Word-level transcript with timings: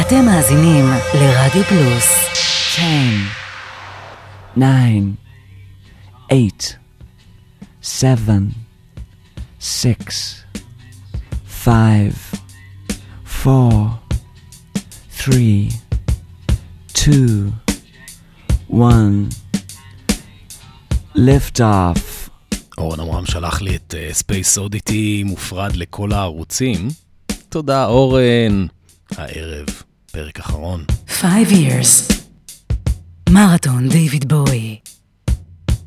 אתם 0.00 0.24
מאזינים 0.26 0.84
לרדיו 1.14 1.64
פלוס. 1.64 2.30
10, 2.72 2.82
9, 4.54 4.62
8, 6.28 6.80
7, 7.82 8.34
6, 9.60 10.34
5, 11.48 11.74
4, 13.46 13.88
3, 15.16 15.36
2, 16.88 17.50
1, 18.70 18.86
lift 21.16 21.60
off. 21.60 22.30
אורן 22.78 23.00
עמרם 23.00 23.26
שלח 23.26 23.62
לי 23.62 23.76
את 23.76 23.94
Space 24.12 24.58
אה, 24.58 24.60
Oddity 24.60 25.22
מופרד 25.26 25.76
לכל 25.76 26.12
הערוצים. 26.12 26.88
תודה 27.48 27.86
אורן. 27.86 28.66
הערב, 29.16 29.66
פרק 30.12 30.38
אחרון. 30.38 30.84
5 31.08 31.24
years. 31.48 32.14
מרתון 33.30 33.88
דיוויד 33.88 34.28
בואי. 34.28 34.78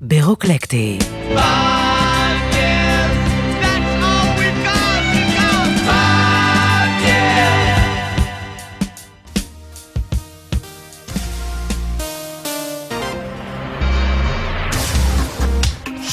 ברוקלקטי. 0.02 1.00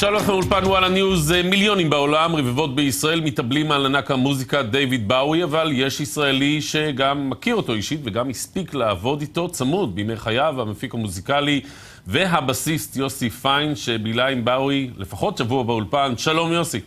שלום 0.01 0.29
אולפן 0.29 0.65
וואלה 0.65 0.89
ניוז, 0.89 1.31
מיליונים 1.31 1.89
בעולם, 1.89 2.35
רבבות 2.35 2.75
בישראל 2.75 3.21
מתאבלים 3.21 3.71
על 3.71 3.85
ענק 3.85 4.11
המוזיקה 4.11 4.63
דיוויד 4.63 5.07
באוי, 5.07 5.43
אבל 5.43 5.71
יש 5.73 5.99
ישראלי 5.99 6.61
שגם 6.61 7.29
מכיר 7.29 7.55
אותו 7.55 7.73
אישית 7.73 7.99
וגם 8.03 8.29
הספיק 8.29 8.73
לעבוד 8.73 9.21
איתו 9.21 9.49
צמוד 9.49 9.95
בימי 9.95 10.15
חייו, 10.15 10.61
המפיק 10.61 10.93
המוזיקלי 10.93 11.61
והבסיסט 12.07 12.95
יוסי 12.95 13.29
פיין, 13.29 13.75
שבילה 13.75 14.27
עם 14.27 14.45
באוי 14.45 14.89
לפחות 14.97 15.37
שבוע 15.37 15.63
באולפן. 15.63 16.13
שלום 16.17 16.51
יוסי. 16.51 16.79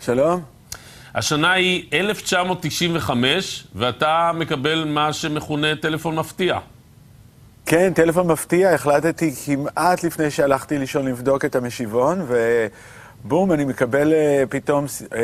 שלום. 0.00 0.42
השנה 1.14 1.52
היא 1.52 1.84
1995, 1.92 3.64
ואתה 3.74 4.30
מקבל 4.34 4.84
מה 4.84 5.12
שמכונה 5.12 5.76
טלפון 5.76 6.16
מפתיע. 6.16 6.58
כן, 7.70 7.92
טלפון 7.94 8.26
מפתיע, 8.26 8.74
החלטתי 8.74 9.34
כמעט 9.44 10.04
לפני 10.04 10.30
שהלכתי 10.30 10.78
לישון 10.78 11.08
לבדוק 11.08 11.44
את 11.44 11.56
המשיבון, 11.56 12.26
ובום, 13.24 13.52
אני 13.52 13.64
מקבל 13.64 14.12
uh, 14.12 14.46
פתאום 14.48 14.84
uh, 14.84 15.14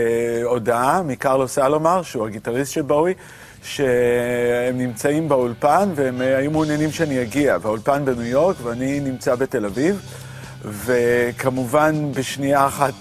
הודעה 0.44 1.02
מקרלו 1.02 1.48
סלומר, 1.48 2.02
שהוא 2.02 2.27
הגיטריסט 2.27 2.72
של 2.72 2.83
בואי, 2.83 3.14
שהם 3.62 4.78
נמצאים 4.78 5.28
באולפן 5.28 5.89
והם 5.94 6.20
uh, 6.20 6.24
היו 6.24 6.50
מעוניינים 6.50 6.92
שאני 6.92 7.22
אגיע. 7.22 7.56
והאולפן 7.62 8.05
בניו 8.05 8.22
יורק 8.27 8.56
ואני 8.62 9.00
נמצא 9.00 9.34
בתל 9.34 9.64
אביב, 9.64 10.02
וכמובן 10.64 12.12
בשנייה 12.12 12.67
אחת 12.67 12.94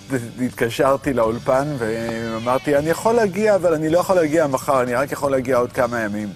התקשרתי 0.46 1.14
לאולפן 1.14 1.68
ואמרתי, 1.78 2.78
אני 2.78 2.90
יכול 2.90 3.16
להגיע, 3.16 3.56
אבל 3.56 3.74
אני 3.74 3.90
לא 3.90 4.00
יכול 4.00 4.16
להגיע 4.16 4.48
מחר, 4.48 4.82
אני 4.82 4.94
רק 4.94 5.12
יכול 5.12 5.32
להגיע 5.32 5.58
עוד 5.58 5.72
כמה 5.72 6.00
ימים. 6.00 6.30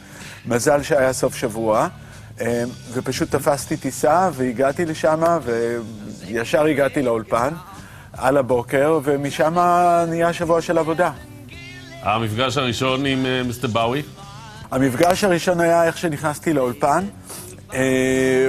מזל 0.45 0.83
שהיה 0.83 1.13
סוף 1.13 1.35
שבוע. 1.35 1.87
אמ, 2.41 2.45
ופשוט 2.93 3.31
תפסתי 3.31 3.77
טיסה 3.77 4.29
והגעתי 4.33 4.85
לשם, 4.85 5.21
וישר 5.43 6.65
הגעתי 6.65 7.01
לאולפן 7.01 7.49
על 8.17 8.37
הבוקר, 8.37 8.99
ומשם 9.03 9.53
נהיה 10.07 10.33
שבוע 10.33 10.61
של 10.61 10.77
עבודה. 10.77 11.11
המפגש 12.01 12.57
הראשון 12.57 13.05
עם 13.05 13.25
uh, 13.25 13.47
מיסטר 13.47 13.67
באוי? 13.67 14.01
המפגש 14.71 15.23
הראשון 15.23 15.59
היה 15.59 15.83
איך 15.83 15.97
שנכנסתי 15.97 16.53
לאולפן. 16.53 17.05
אה, 17.69 17.73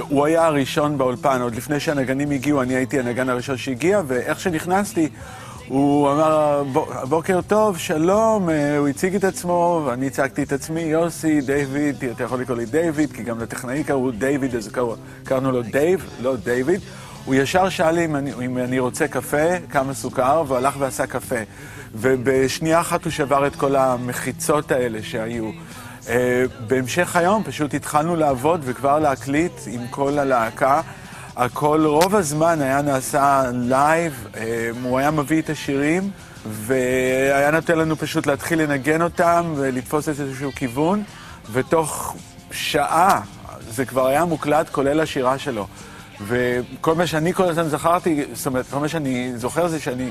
הוא 0.08 0.26
היה 0.26 0.46
הראשון 0.46 0.98
באולפן, 0.98 1.40
עוד 1.40 1.54
לפני 1.54 1.80
שהנגנים 1.80 2.30
הגיעו, 2.30 2.62
אני 2.62 2.74
הייתי 2.74 3.00
הנגן 3.00 3.28
הראשון 3.28 3.56
שהגיע, 3.56 4.00
ואיך 4.06 4.40
שנכנסתי, 4.40 5.08
הוא 5.70 6.12
אמר, 6.12 6.62
בוקר 7.08 7.40
טוב, 7.46 7.78
שלום, 7.78 8.50
אה, 8.50 8.76
הוא 8.78 8.88
הציג 8.88 9.14
את 9.14 9.24
עצמו, 9.24 9.82
ואני 9.86 10.06
הצגתי 10.06 10.42
את 10.42 10.52
עצמי, 10.52 10.80
יוסי, 10.80 11.40
דיוויד, 11.40 12.04
אתה 12.04 12.24
יכול 12.24 12.40
לקרוא 12.40 12.56
לי 12.56 12.66
דיוויד, 12.66 13.12
כי 13.12 13.22
גם 13.22 13.40
לטכנאי 13.40 13.84
קראו 13.84 14.10
דיוויד, 14.10 14.56
אז 14.56 14.70
קראנו 15.24 15.52
לו 15.52 15.62
דייב, 15.62 16.10
לא 16.20 16.36
דיוויד. 16.36 16.80
הוא 17.24 17.34
ישר 17.34 17.68
שאל 17.68 17.98
אם 17.98 18.16
אני, 18.16 18.32
אם 18.44 18.58
אני 18.58 18.78
רוצה 18.78 19.08
קפה, 19.08 19.58
כמה 19.70 19.94
סוכר, 19.94 20.42
והוא 20.46 20.58
הלך 20.58 20.74
ועשה 20.78 21.06
קפה. 21.06 21.40
ובשנייה 21.94 22.80
אחת 22.80 23.04
הוא 23.04 23.12
שבר 23.12 23.46
את 23.46 23.56
כל 23.56 23.76
המחיצות 23.76 24.72
האלה 24.72 25.02
שהיו. 25.02 25.50
אה, 26.04 26.10
בהמשך 26.66 27.16
היום 27.16 27.42
פשוט 27.44 27.74
התחלנו 27.74 28.16
לעבוד 28.16 28.60
וכבר 28.64 28.98
להקליט 28.98 29.52
עם 29.66 29.80
כל 29.90 30.18
הלהקה. 30.18 30.80
הכל 31.40 31.84
רוב 31.86 32.14
הזמן 32.14 32.62
היה 32.62 32.82
נעשה 32.82 33.42
live, 33.54 34.26
אה, 34.36 34.70
הוא 34.82 34.98
היה 34.98 35.10
מביא 35.10 35.42
את 35.42 35.50
השירים 35.50 36.10
והיה 36.46 37.50
נותן 37.50 37.78
לנו 37.78 37.96
פשוט 37.96 38.26
להתחיל 38.26 38.62
לנגן 38.62 39.02
אותם 39.02 39.52
ולתפוס 39.56 40.08
איזשהו 40.08 40.52
כיוון, 40.52 41.02
ותוך 41.52 42.16
שעה 42.52 43.20
זה 43.70 43.84
כבר 43.84 44.06
היה 44.06 44.24
מוקלט 44.24 44.68
כולל 44.68 45.00
השירה 45.00 45.38
שלו. 45.38 45.66
וכל 46.26 46.94
מה 46.94 47.06
שאני 47.06 47.34
כל 47.34 47.44
הזמן 47.44 47.68
זכרתי, 47.68 48.24
זאת 48.32 48.46
אומרת, 48.46 48.64
כל 48.70 48.78
מה 48.78 48.88
שאני 48.88 49.32
זוכר 49.36 49.68
זה 49.68 49.80
שאני 49.80 50.10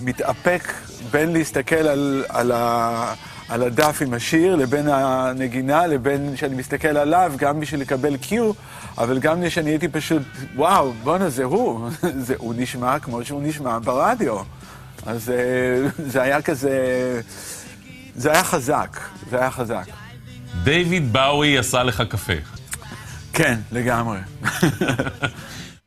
מתאפק 0.00 0.72
בין 1.10 1.32
להסתכל 1.32 1.88
על, 1.88 2.24
על, 2.28 2.52
ה, 2.52 3.14
על 3.48 3.62
הדף 3.62 4.02
עם 4.02 4.14
השיר, 4.14 4.56
לבין 4.56 4.88
הנגינה, 4.88 5.86
לבין 5.86 6.36
שאני 6.36 6.54
מסתכל 6.54 6.96
עליו, 6.96 7.32
גם 7.36 7.60
בשביל 7.60 7.80
לקבל 7.80 8.16
קיו, 8.16 8.52
אבל 9.00 9.18
גם 9.18 9.42
כשאני 9.46 9.70
הייתי 9.70 9.88
פשוט, 9.88 10.22
וואו, 10.54 10.92
בואנה, 10.92 11.30
זה 11.30 11.44
הוא. 11.44 11.88
זה, 12.26 12.34
הוא 12.38 12.54
נשמע 12.56 12.98
כמו 12.98 13.24
שהוא 13.24 13.42
נשמע 13.42 13.78
ברדיו. 13.78 14.38
אז 15.06 15.30
אה, 15.30 15.88
זה 16.06 16.22
היה 16.22 16.42
כזה... 16.42 17.20
זה 18.14 18.32
היה 18.32 18.44
חזק, 18.44 19.00
זה 19.30 19.38
היה 19.38 19.50
חזק. 19.50 19.84
דיוויד 20.64 21.12
באוי 21.12 21.58
עשה 21.58 21.82
לך 21.82 22.02
קפה. 22.08 22.32
כן, 23.32 23.58
לגמרי. 23.72 24.18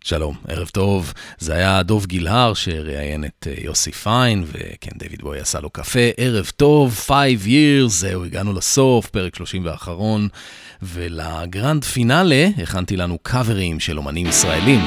שלום, 0.04 0.36
ערב 0.48 0.68
טוב. 0.68 1.14
זה 1.40 1.54
היה 1.54 1.84
דוב 1.84 2.06
גילהר 2.06 2.54
שראיין 2.54 3.26
את 3.26 3.48
אה, 3.48 3.54
יוסי 3.64 3.92
פיין, 3.92 4.44
וכן, 4.48 4.92
דיוויד 4.96 5.22
בוי 5.22 5.40
עשה 5.40 5.60
לו 5.60 5.70
קפה. 5.70 6.10
ערב 6.18 6.52
טוב, 6.56 7.00
5 7.08 7.16
years, 7.46 7.88
זהו, 7.88 8.26
הגענו 8.26 8.54
לסוף, 8.54 9.10
פרק 9.10 9.36
30 9.36 9.66
ואחרון. 9.66 10.28
ולגרנד 10.84 11.84
פינאלה 11.84 12.48
הכנתי 12.58 12.98
לנו 12.98 13.18
קאברים 13.22 13.80
של 13.80 13.98
אומנים 13.98 14.28
ישראלים. 14.28 14.80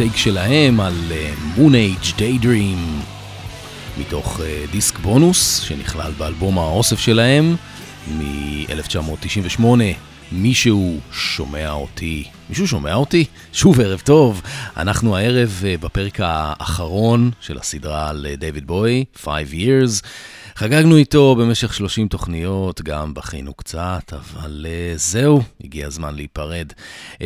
הטייק 0.00 0.16
שלהם 0.16 0.80
על 0.80 0.94
מון 1.56 1.74
אייג' 1.74 1.98
דיידרים 2.16 3.00
מתוך 3.98 4.40
uh, 4.40 4.70
דיסק 4.72 4.98
בונוס 4.98 5.60
שנכלל 5.60 6.12
באלבום 6.18 6.58
האוסף 6.58 6.98
שלהם 7.00 7.56
מ-1998 8.18 9.64
מישהו 10.32 11.00
שומע 11.12 11.70
אותי. 11.70 12.24
מישהו 12.48 12.68
שומע 12.68 12.94
אותי? 12.94 13.24
שוב 13.52 13.80
ערב 13.80 14.00
טוב. 14.04 14.42
אנחנו 14.76 15.16
הערב 15.16 15.62
uh, 15.62 15.82
בפרק 15.82 16.20
האחרון 16.22 17.30
של 17.40 17.58
הסדרה 17.58 18.08
על 18.08 18.26
דייוויד 18.38 18.66
בוי, 18.66 19.04
5 19.22 19.32
years. 19.52 20.06
חגגנו 20.56 20.96
איתו 20.96 21.36
במשך 21.36 21.74
30 21.74 22.08
תוכניות, 22.08 22.82
גם 22.82 23.14
בכינו 23.14 23.54
קצת, 23.54 24.12
אבל 24.12 24.66
uh, 24.66 24.98
זהו, 24.98 25.42
הגיע 25.64 25.86
הזמן 25.86 26.14
להיפרד. 26.14 26.72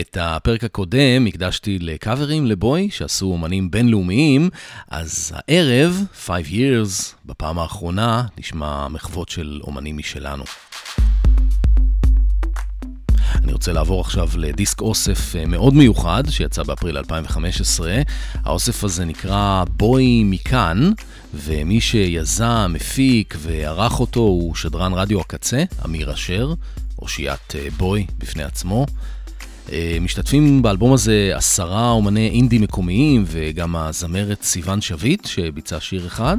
את 0.00 0.16
הפרק 0.20 0.64
הקודם 0.64 1.26
הקדשתי 1.26 1.78
לקאברים 1.78 2.46
לבוי, 2.46 2.90
שעשו 2.90 3.26
אומנים 3.26 3.70
בינלאומיים, 3.70 4.50
אז 4.88 5.32
הערב, 5.34 6.02
5 6.14 6.46
years, 6.46 7.14
בפעם 7.26 7.58
האחרונה, 7.58 8.24
נשמע 8.38 8.88
מחוות 8.88 9.28
של 9.28 9.60
אומנים 9.64 9.96
משלנו. 9.96 10.44
אני 13.44 13.52
רוצה 13.52 13.72
לעבור 13.72 14.00
עכשיו 14.00 14.28
לדיסק 14.36 14.80
אוסף 14.80 15.36
אה, 15.36 15.46
מאוד 15.46 15.74
מיוחד 15.74 16.22
שיצא 16.28 16.62
באפריל 16.62 16.98
2015. 16.98 18.02
האוסף 18.44 18.84
הזה 18.84 19.04
נקרא 19.04 19.64
בוי 19.70 20.22
מכאן, 20.24 20.92
ומי 21.34 21.80
שיזם, 21.80 22.70
מפיק 22.74 23.36
וערך 23.38 24.00
אותו 24.00 24.20
הוא 24.20 24.54
שדרן 24.54 24.92
רדיו 24.92 25.20
הקצה, 25.20 25.64
אמיר 25.84 26.12
אשר, 26.12 26.54
אושיית 26.98 27.54
אה, 27.54 27.68
בוי 27.76 28.06
בפני 28.18 28.42
עצמו. 28.42 28.86
אה, 29.72 29.96
משתתפים 30.00 30.62
באלבום 30.62 30.92
הזה 30.92 31.32
עשרה 31.34 31.90
אומני 31.90 32.28
אינדי 32.28 32.58
מקומיים 32.58 33.24
וגם 33.26 33.76
הזמרת 33.76 34.42
סיוון 34.42 34.80
שביט 34.80 35.24
שביצע 35.26 35.80
שיר 35.80 36.06
אחד. 36.06 36.36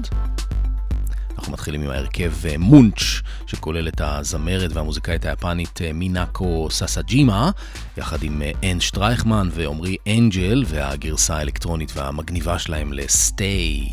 אנחנו 1.46 1.54
מתחילים 1.54 1.82
עם 1.82 1.90
ההרכב 1.90 2.32
אה, 2.46 2.58
מונץ', 2.58 3.22
שכולל 3.46 3.88
את 3.88 4.02
הזמרת 4.04 4.72
והמוזיקאית 4.74 5.26
היפנית 5.26 5.82
אה, 5.82 5.94
מינאקו 5.94 6.68
ססג'ימה, 6.72 7.52
יחד 7.98 8.24
עם 8.24 8.42
אה, 8.42 8.72
אן 8.72 8.80
שטרייכמן 8.80 9.50
ועמרי 9.52 9.98
אנג'ל, 10.08 10.64
והגרסה 10.68 11.38
האלקטרונית 11.38 11.92
והמגניבה 11.96 12.60
שלהם 12.60 12.94
לסטי. 12.94 13.92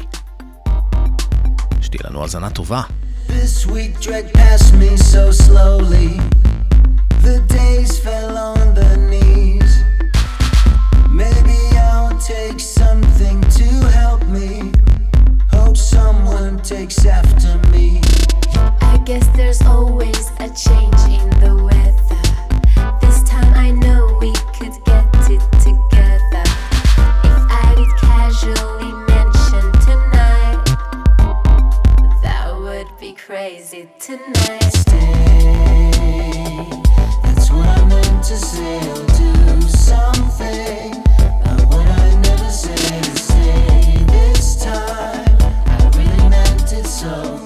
שתהיה 1.80 2.02
לנו 2.04 2.22
האזנה 2.22 2.50
טובה. 2.50 2.82
This 3.28 3.66
week 3.66 4.00
dragged 4.00 4.32
past 4.34 4.74
me 4.74 4.96
so 5.12 5.30
slowly 5.30 6.10
The 7.26 7.38
days 7.58 7.92
fell 8.04 8.36
on 8.50 8.74
the 8.78 8.92
knees 9.10 9.72
Maybe 11.20 11.58
I'll 11.88 12.18
take 12.34 12.60
something 12.60 13.40
to 13.58 13.68
help 13.98 14.21
Hope 15.72 15.78
someone 15.78 16.60
takes 16.60 17.06
after 17.06 17.56
me. 17.70 18.02
I 18.82 19.00
guess 19.06 19.26
there's 19.28 19.62
always 19.62 20.30
a 20.38 20.50
change 20.50 21.00
in 21.08 21.30
the 21.40 21.54
weather. 21.64 22.20
This 23.00 23.22
time 23.22 23.54
I 23.54 23.70
know 23.70 24.18
we 24.20 24.34
could 24.52 24.84
get 24.84 25.06
it 25.30 25.40
together. 25.62 26.44
If 27.24 27.40
I 27.48 27.72
did 27.74 27.88
casually 27.96 28.92
mention 29.14 29.72
tonight, 29.80 30.62
that 32.22 32.54
would 32.54 32.88
be 33.00 33.14
crazy 33.14 33.88
tonight. 33.98 34.72
Stay. 34.74 36.02
That's 37.22 37.50
what 37.50 37.66
I 37.66 37.84
meant 37.86 38.24
to 38.24 38.36
say. 38.36 38.78
I'll 38.78 39.06
do 39.06 39.62
something. 39.68 41.11
So 47.02 47.41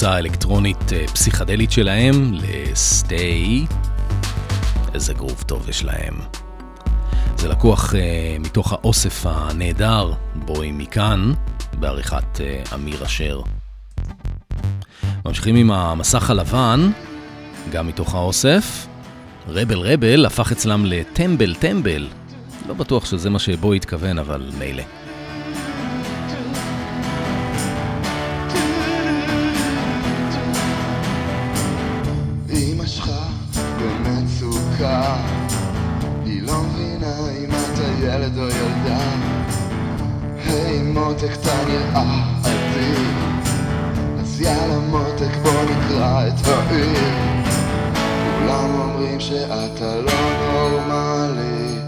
הגרסה 0.00 0.16
האלקטרונית 0.16 0.92
אה, 0.92 1.06
פסיכדלית 1.06 1.70
שלהם 1.70 2.32
ל-Stay. 2.32 3.74
איזה 4.94 5.14
גרוב 5.14 5.44
טוב 5.46 5.68
יש 5.68 5.84
להם. 5.84 6.14
זה 7.36 7.48
לקוח 7.48 7.92
uh, 7.92 7.96
מתוך 8.40 8.72
האוסף 8.72 9.26
הנהדר, 9.26 10.12
בואי 10.34 10.72
מכאן, 10.72 11.32
בעריכת 11.78 12.36
uh, 12.36 12.74
אמיר 12.74 13.04
אשר. 13.04 13.40
ממשיכים 15.24 15.56
עם 15.56 15.70
המסך 15.70 16.30
הלבן, 16.30 16.90
גם 17.72 17.86
מתוך 17.86 18.14
האוסף. 18.14 18.86
רבל 19.48 19.78
רבל 19.78 20.26
הפך 20.26 20.52
אצלם 20.52 20.86
לטמבל 20.86 21.54
טמבל. 21.54 22.08
לא 22.68 22.74
בטוח 22.74 23.04
שזה 23.04 23.30
מה 23.30 23.38
שבו 23.38 23.72
התכוון, 23.72 24.18
אבל 24.18 24.50
מילא. 24.58 24.82
מותק 41.10 41.32
אתה 41.40 41.52
נראה 41.68 42.02
אדיר 42.40 42.98
אז 44.20 44.40
יאללה 44.40 44.78
מותק 44.78 45.36
בוא 45.42 45.62
נקרא 45.62 46.28
את 46.28 46.46
העיר 46.46 47.10
כולם 48.38 48.80
אומרים 48.80 49.20
שאתה 49.20 49.94
לא 50.06 50.12
נורמלי 50.52 51.78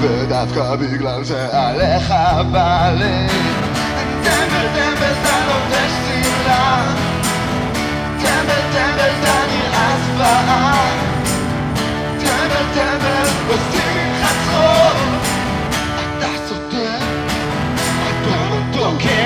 ודווקא 0.00 0.76
בגלל 0.76 1.24
שעליך 1.24 2.14
בא 2.52 2.90
לי. 2.98 3.26
טמבל 4.22 4.66
טמבל 4.74 5.12
אתה 5.22 5.36
לובש 5.46 5.92
שמלה. 6.06 6.92
טמבל 8.18 8.62
טמבל 8.72 9.10
אתה 9.20 9.34
נראה 9.50 9.96
זוועה 10.06 10.90
טמבל 12.18 12.64
טמבל 12.74 13.79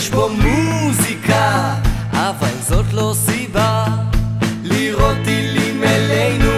יש 0.00 0.10
בו 0.10 0.28
מוזיקה, 0.28 1.74
אבל 2.12 2.54
זאת 2.68 2.92
לא 2.92 3.14
סיבה 3.16 3.84
לראות 4.62 5.16
טילים 5.24 5.82
אלינו, 5.82 6.50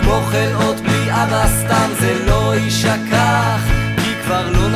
כמו 0.00 0.20
חלאות 0.30 0.76
בלי 0.80 1.10
אבא 1.10 1.46
סתם 1.48 1.90
זה 2.00 2.24
לא 2.26 2.54
יישכח, 2.54 3.60
כי 3.96 4.10
כבר 4.24 4.50
לא... 4.50 4.67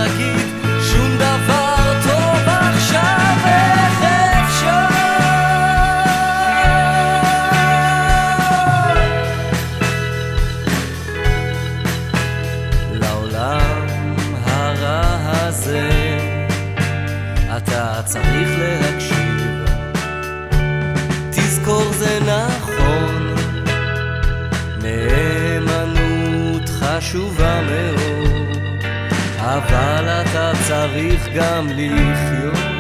גם 31.35 31.69
לחיות. 31.69 32.73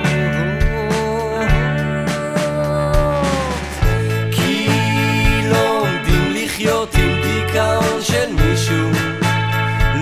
לחיות 6.34 6.94
עם 6.94 7.10
דיכאון 7.22 8.02
של 8.02 8.32
מישהו, 8.32 8.88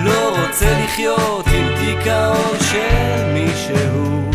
לא 0.03 0.35
רוצה 0.37 0.85
של 2.59 3.33
מישהו. 3.33 4.31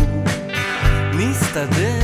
מסתדר, 1.13 1.96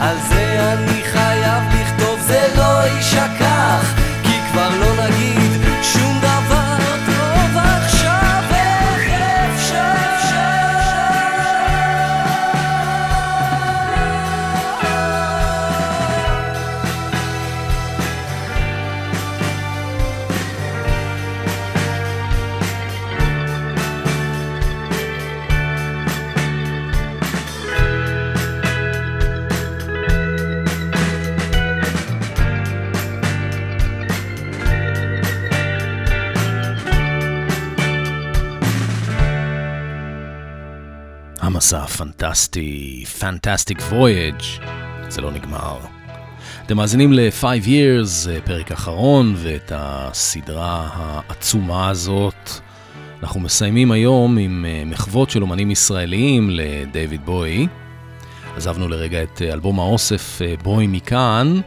על 0.00 0.16
זה 0.28 0.72
אני 0.72 1.05
הפנטסטי, 41.96 43.04
Fantastic 43.20 43.78
Voyage, 43.92 44.62
זה 45.08 45.20
לא 45.20 45.30
נגמר. 45.30 45.78
אתם 46.66 46.76
מאזינים 46.76 47.12
ל-5 47.12 47.42
Years, 47.42 48.30
אה, 48.30 48.40
פרק 48.44 48.72
אחרון, 48.72 49.34
ואת 49.36 49.72
הסדרה 49.74 50.88
העצומה 50.92 51.88
הזאת 51.88 52.50
אנחנו 53.22 53.40
מסיימים 53.40 53.92
היום 53.92 54.38
עם 54.38 54.64
אה, 54.68 54.82
מחוות 54.86 55.30
של 55.30 55.42
אומנים 55.42 55.70
ישראליים 55.70 56.50
לדייוויד 56.50 57.26
בוי. 57.26 57.66
עזבנו 58.56 58.88
לרגע 58.88 59.22
את 59.22 59.42
אה, 59.42 59.52
אלבום 59.52 59.80
האוסף 59.80 60.40
בוי 60.62 60.86
מכאן, 60.86 61.60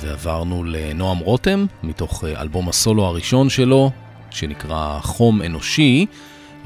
ועברנו 0.00 0.64
לנועם 0.64 1.18
רותם, 1.18 1.66
מתוך 1.82 2.24
אלבום 2.24 2.68
הסולו 2.68 3.06
הראשון 3.06 3.48
שלו, 3.48 3.90
שנקרא 4.30 4.98
חום 5.02 5.42
אנושי. 5.42 6.06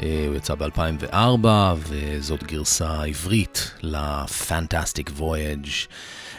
אה, 0.03 0.25
הוא 0.29 0.37
יצא 0.37 0.55
ב-2004, 0.55 1.47
וזאת 1.79 2.45
גרסה 2.45 3.03
עברית 3.03 3.71
ל-Fantastic 3.83 5.21
Voyage. 5.21 5.89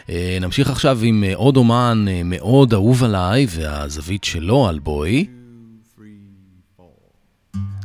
אה, 0.08 0.38
נמשיך 0.40 0.70
עכשיו 0.70 0.98
עם 1.02 1.24
אה, 1.24 1.34
עוד 1.34 1.56
אומן 1.56 2.04
מאוד 2.24 2.72
אהוב 2.72 3.04
עליי, 3.04 3.46
והזווית 3.50 4.24
שלו 4.24 4.68
על 4.68 4.78
בוי. 4.78 5.26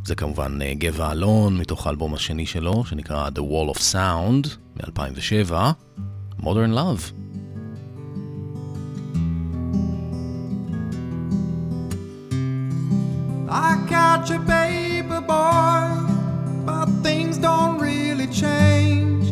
זה 0.05 0.15
כמובן 0.15 0.59
גבע 0.73 1.11
אלון, 1.11 1.57
מתוך 1.57 1.87
האלבום 1.87 2.13
השני 2.13 2.45
שלו, 2.45 2.85
שנקרא 2.85 3.29
The 3.29 3.39
Wall 3.39 3.77
of 3.77 3.79
Sound, 3.93 4.47
מ-2007, 4.75 5.53
Modern 6.41 6.73
Love. 6.73 7.13
I 13.49 13.77
catch 13.89 14.29
a 14.31 14.39
baby 14.39 14.66
boy, 15.47 15.87
but 16.65 16.87
things 17.03 17.37
don't 17.37 17.79
really 17.79 18.27
change. 18.27 19.25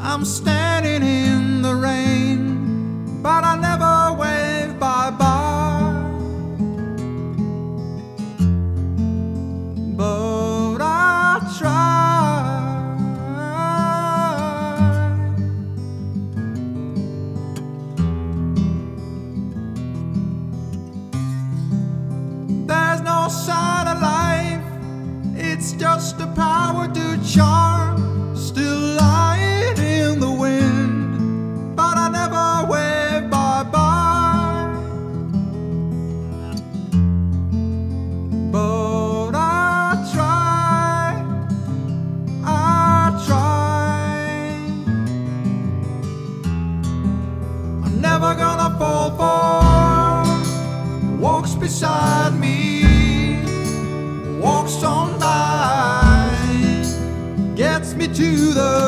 I'm 0.00 0.24
standing 0.24 1.02
in 1.02 1.62
the 1.62 1.74
rain, 1.74 3.22
but 3.22 3.44
I 3.44 3.54
never 3.68 3.94
wave 4.22 4.78
bye 4.78 5.10
bye. 5.22 5.94
But 9.96 10.78
I 10.82 11.56
try. 11.58 11.96
There's 22.70 23.02
no 23.02 23.28
sign 23.28 23.86
of 23.88 24.00
life, 24.02 24.37
it's 25.70 25.76
just 25.78 26.18
a 26.18 26.26
power 26.28 26.88
to 26.88 27.18
charm. 27.22 28.34
Still 28.34 28.96
lying 28.96 29.37
to 58.18 58.52
the 58.52 58.87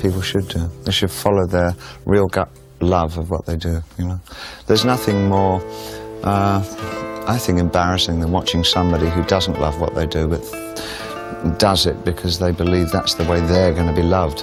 people 0.00 0.22
should 0.22 0.48
do. 0.48 0.70
They 0.84 0.92
should 0.92 1.10
follow 1.10 1.46
their 1.46 1.74
real 2.04 2.28
gut 2.28 2.48
love 2.80 3.18
of 3.18 3.30
what 3.30 3.46
they 3.46 3.56
do. 3.56 3.82
You 3.98 4.06
know, 4.06 4.20
there's 4.66 4.84
nothing 4.84 5.28
more, 5.28 5.60
uh, 6.22 6.64
I 7.26 7.38
think, 7.38 7.58
embarrassing 7.58 8.20
than 8.20 8.30
watching 8.32 8.64
somebody 8.64 9.08
who 9.08 9.22
doesn't 9.24 9.60
love 9.60 9.80
what 9.80 9.94
they 9.94 10.06
do 10.06 10.28
but 10.28 11.58
does 11.58 11.86
it 11.86 12.04
because 12.04 12.38
they 12.38 12.52
believe 12.52 12.90
that's 12.90 13.14
the 13.14 13.24
way 13.24 13.40
they're 13.40 13.72
going 13.72 13.86
to 13.86 13.92
be 13.94 14.02
loved. 14.02 14.40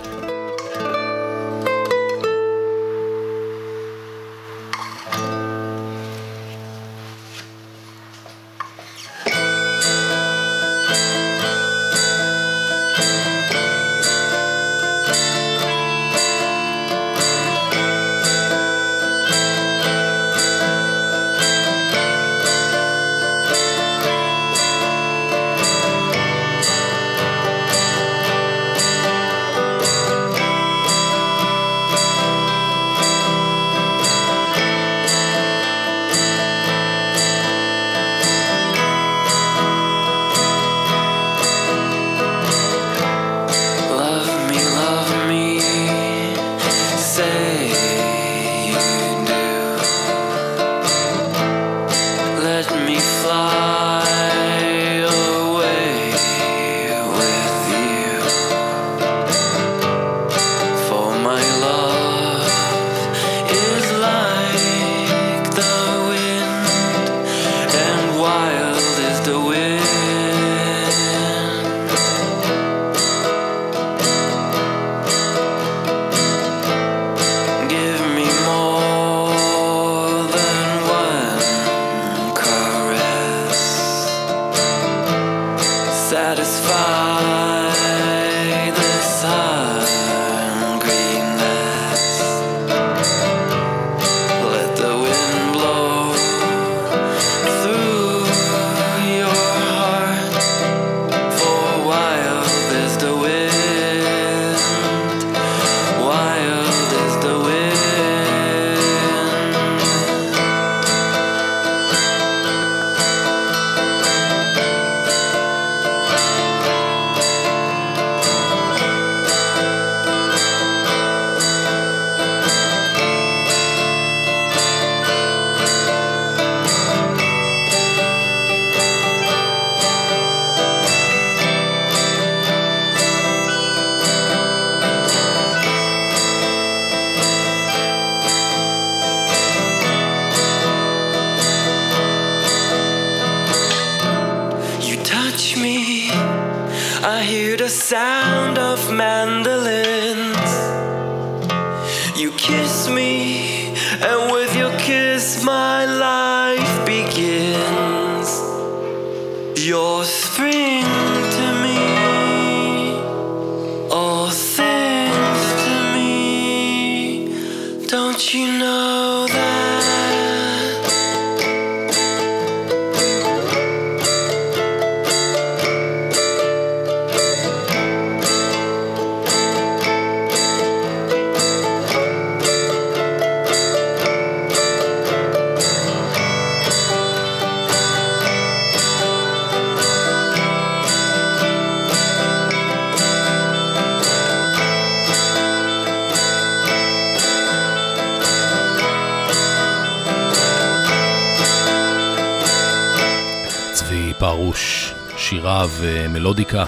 שירה 205.45 205.65
ומלודיקה, 205.79 206.65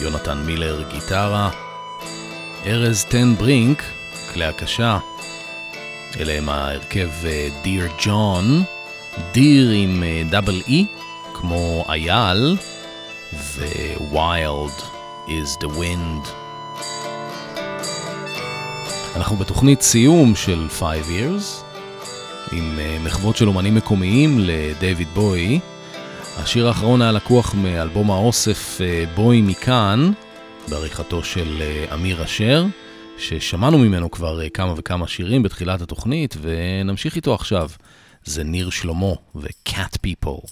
יונתן 0.00 0.38
מילר, 0.46 0.82
גיטרה, 0.92 1.50
ארז 2.66 3.04
טן 3.04 3.34
ברינק, 3.34 3.82
כלי 4.32 4.44
הקשה, 4.44 4.98
אלה 6.20 6.32
הם 6.32 6.48
ההרכב 6.48 7.10
דיר 7.62 7.88
ג'ון, 8.04 8.62
דיר 9.32 9.70
עם 9.70 10.02
דאבל 10.30 10.62
אי, 10.68 10.86
כמו 11.34 11.84
אייל, 11.88 12.56
ו-Wild 13.32 14.82
is 15.26 15.62
the 15.62 15.68
wind. 15.68 16.28
אנחנו 19.16 19.36
בתוכנית 19.36 19.82
סיום 19.82 20.34
של 20.34 20.66
5 20.70 20.98
years, 21.06 21.64
עם 22.52 22.78
אה, 22.78 22.96
מחוות 23.04 23.36
של 23.36 23.48
אומנים 23.48 23.74
מקומיים 23.74 24.38
לדייוויד 24.38 25.08
בוי. 25.14 25.60
השיר 26.42 26.68
האחרון 26.68 27.02
היה 27.02 27.12
לקוח 27.12 27.54
מאלבום 27.54 28.10
האוסף 28.10 28.80
אה, 28.80 29.04
בוי 29.14 29.40
מכאן, 29.40 30.12
בעריכתו 30.68 31.24
של 31.24 31.56
אה, 31.60 31.94
אמיר 31.94 32.24
אשר, 32.24 32.66
ששמענו 33.18 33.78
ממנו 33.78 34.10
כבר 34.10 34.42
אה, 34.42 34.48
כמה 34.48 34.74
וכמה 34.76 35.08
שירים 35.08 35.42
בתחילת 35.42 35.80
התוכנית, 35.80 36.36
ונמשיך 36.40 37.16
איתו 37.16 37.34
עכשיו. 37.34 37.70
זה 38.24 38.44
ניר 38.44 38.70
שלמה 38.70 39.12
ו-Cat 39.34 39.96
People. 40.06 40.48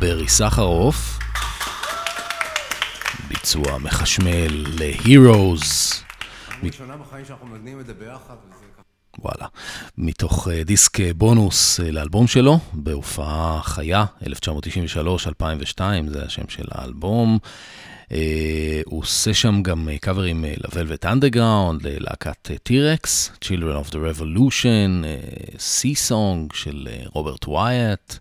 ברי 0.00 0.28
סחרוף. 0.28 1.18
ביצוע 3.28 3.78
מחשמל 3.78 4.64
ל-Heroes. 4.78 5.94
ראשונה 6.62 6.96
בחיים 6.96 7.24
שאנחנו 7.24 7.46
מנגנים 7.46 7.80
את 7.80 7.86
זה 7.86 7.94
ביחד. 7.94 8.34
וואלה. 9.18 9.46
מתוך 9.98 10.48
אה, 10.48 10.64
דיסק 10.64 11.00
אה, 11.00 11.14
בונוס 11.14 11.80
אה, 11.80 11.90
לאלבום 11.90 12.26
שלו, 12.26 12.58
בהופעה 12.72 13.60
חיה, 13.62 14.04
1993-2002, 14.22 15.80
זה 16.08 16.24
השם 16.24 16.48
של 16.48 16.64
האלבום. 16.70 17.38
הוא 18.86 19.00
עושה 19.00 19.34
שם 19.34 19.62
גם 19.62 19.88
קאברים 20.00 20.44
ל-Velvet 20.44 21.04
Underground, 21.04 21.82
ללהקת 21.82 22.50
T-Rex, 22.68 23.30
Children 23.44 23.84
of 23.84 23.90
the 23.90 23.96
Revolution, 23.96 25.04
Sea 25.56 26.08
Song 26.08 26.56
של 26.56 26.88
רוברט 27.12 27.48
ווייט. 27.48 28.14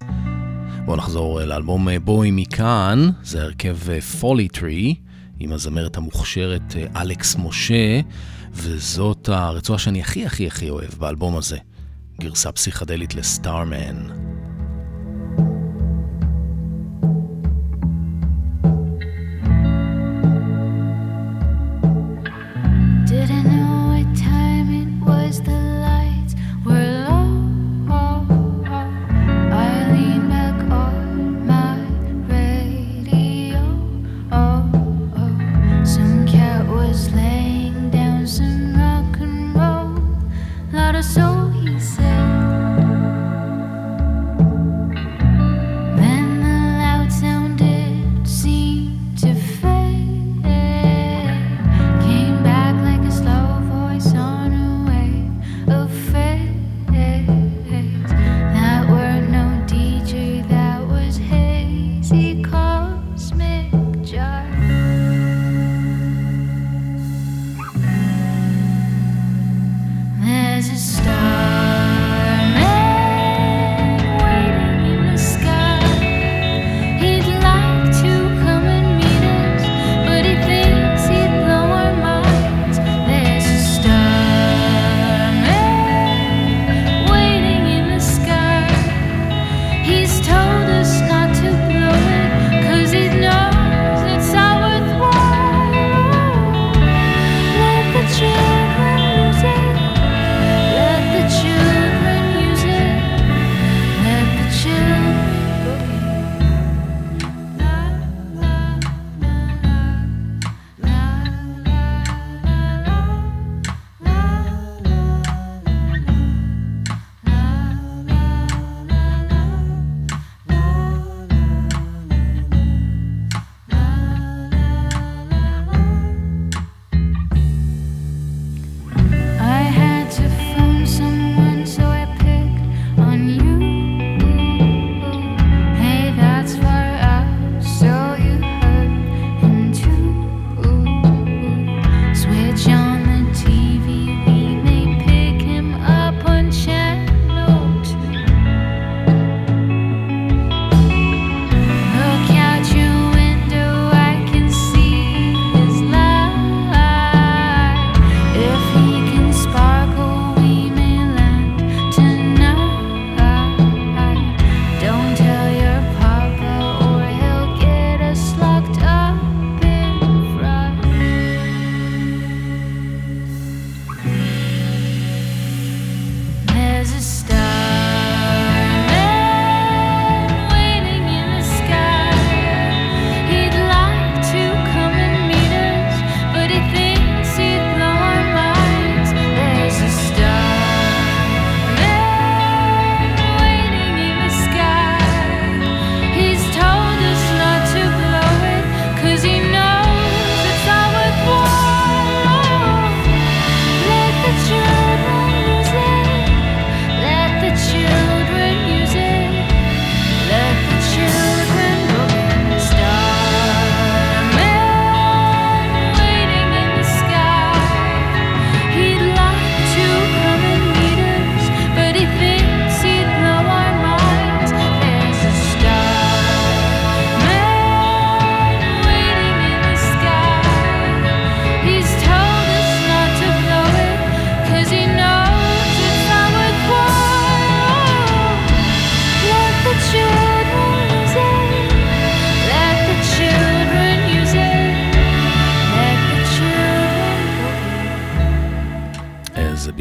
בואו 0.86 0.98
נחזור 0.98 1.42
אה, 1.42 1.46
לאלבום 1.46 1.90
אה, 1.90 2.00
בואי 2.00 2.32
מכאן, 2.32 3.10
זה 3.24 3.44
הרכב 3.44 3.78
אה, 3.90 4.02
פולי 4.02 4.48
טרי 4.48 4.96
עם 5.40 5.52
הזמרת 5.52 5.98
המוכשרת 5.98 6.76
אלכס 6.96 7.36
משה, 7.36 8.00
וזאת 8.54 9.30
הרצועה 9.30 9.80
שאני 9.80 10.02
הכי 10.02 10.26
הכי 10.26 10.48
הכי 10.48 10.70
אוהב 10.70 10.94
באלבום 10.98 11.38
הזה, 11.38 11.58
גרסה 12.22 12.52
פסיכדלית 12.52 13.16
לסטארמן. 13.16 14.08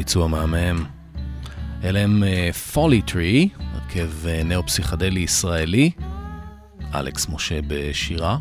ביצוע 0.09 0.28
מהמם. 0.28 0.84
אלה 1.84 2.00
הם 2.00 2.24
אה, 2.24 2.50
פולי 2.52 3.02
טרי, 3.02 3.48
הרכב 3.59 4.26
אה, 4.26 4.42
נאו-פסיכדלי 4.44 5.20
ישראלי, 5.20 5.90
אלכס 6.94 7.28
משה 7.28 7.61
בשירה, 7.66 8.38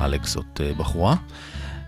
אלכס 0.00 0.34
זאת 0.34 0.60
אה, 0.60 0.74
בחורה, 0.74 1.14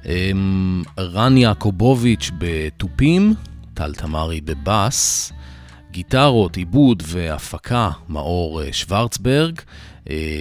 אמ, 0.07 0.82
רן 0.99 1.36
יעקובוביץ' 1.36 2.30
בתופים, 2.38 3.34
טל 3.74 3.95
תמרי 3.95 4.41
בבאס, 4.41 5.32
גיטרות, 5.91 6.57
עיבוד 6.57 7.03
והפקה, 7.07 7.91
מאור 8.09 8.61
שוורצברג. 8.72 9.61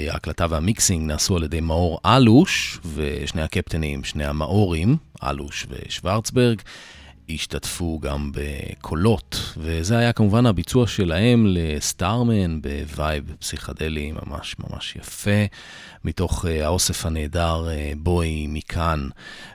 ההקלטה 0.09 0.45
והמיקסינג 0.49 1.07
נעשו 1.07 1.37
על 1.37 1.43
ידי 1.43 1.61
מאור 1.61 1.99
אלוש 2.05 2.79
ושני 2.95 3.41
הקפטנים, 3.41 4.03
שני 4.03 4.25
המאורים, 4.25 4.97
אלוש 5.23 5.67
ושוורצברג. 5.69 6.61
השתתפו 7.29 7.99
גם 7.99 8.31
בקולות, 8.33 9.53
וזה 9.57 9.97
היה 9.97 10.13
כמובן 10.13 10.45
הביצוע 10.45 10.87
שלהם 10.87 11.45
ל 11.47 11.61
Starman 11.61 12.61
בווייב 12.61 13.35
פסיכדלי 13.39 14.11
ממש 14.11 14.55
ממש 14.59 14.95
יפה, 14.95 15.45
מתוך 16.05 16.45
אה, 16.45 16.65
האוסף 16.65 17.05
הנהדר 17.05 17.67
אה, 17.69 17.91
בואי 17.97 18.47
מכאן. 18.49 19.07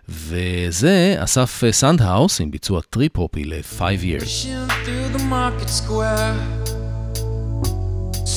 וזה 0.08 1.16
אסף 1.18 1.64
אה, 1.64 1.72
סנדהאוס 1.72 2.40
עם 2.40 2.50
ביצוע 2.50 2.80
טריפ-הופי 2.90 3.44
ל-5 3.44 3.80
years. 3.80 4.46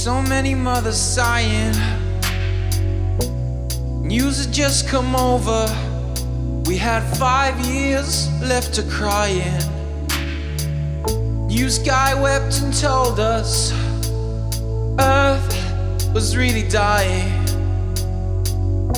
So 0.08 0.22
many 0.22 0.54
mothers 0.68 1.02
sighing. 1.16 1.76
News 4.14 4.38
had 4.42 4.54
just 4.54 4.88
come 4.88 5.16
over. 5.16 5.97
We 6.68 6.76
had 6.76 7.02
five 7.18 7.58
years 7.62 8.30
left 8.42 8.74
to 8.74 8.84
cry 8.84 9.28
in. 9.28 9.58
News 11.48 11.80
guy 11.80 12.14
wept 12.14 12.60
and 12.62 12.74
told 12.74 13.22
us 13.22 13.72
Earth 15.00 16.14
was 16.14 16.36
really 16.36 16.68
dying. 16.68 17.32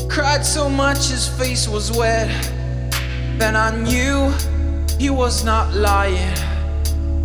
Cried 0.09 0.43
so 0.43 0.67
much 0.67 1.09
his 1.09 1.28
face 1.28 1.67
was 1.67 1.91
wet. 1.91 2.30
Then 3.38 3.55
I 3.55 3.70
knew 3.70 4.34
he 4.97 5.11
was 5.11 5.43
not 5.45 5.72
lying. 5.72 6.36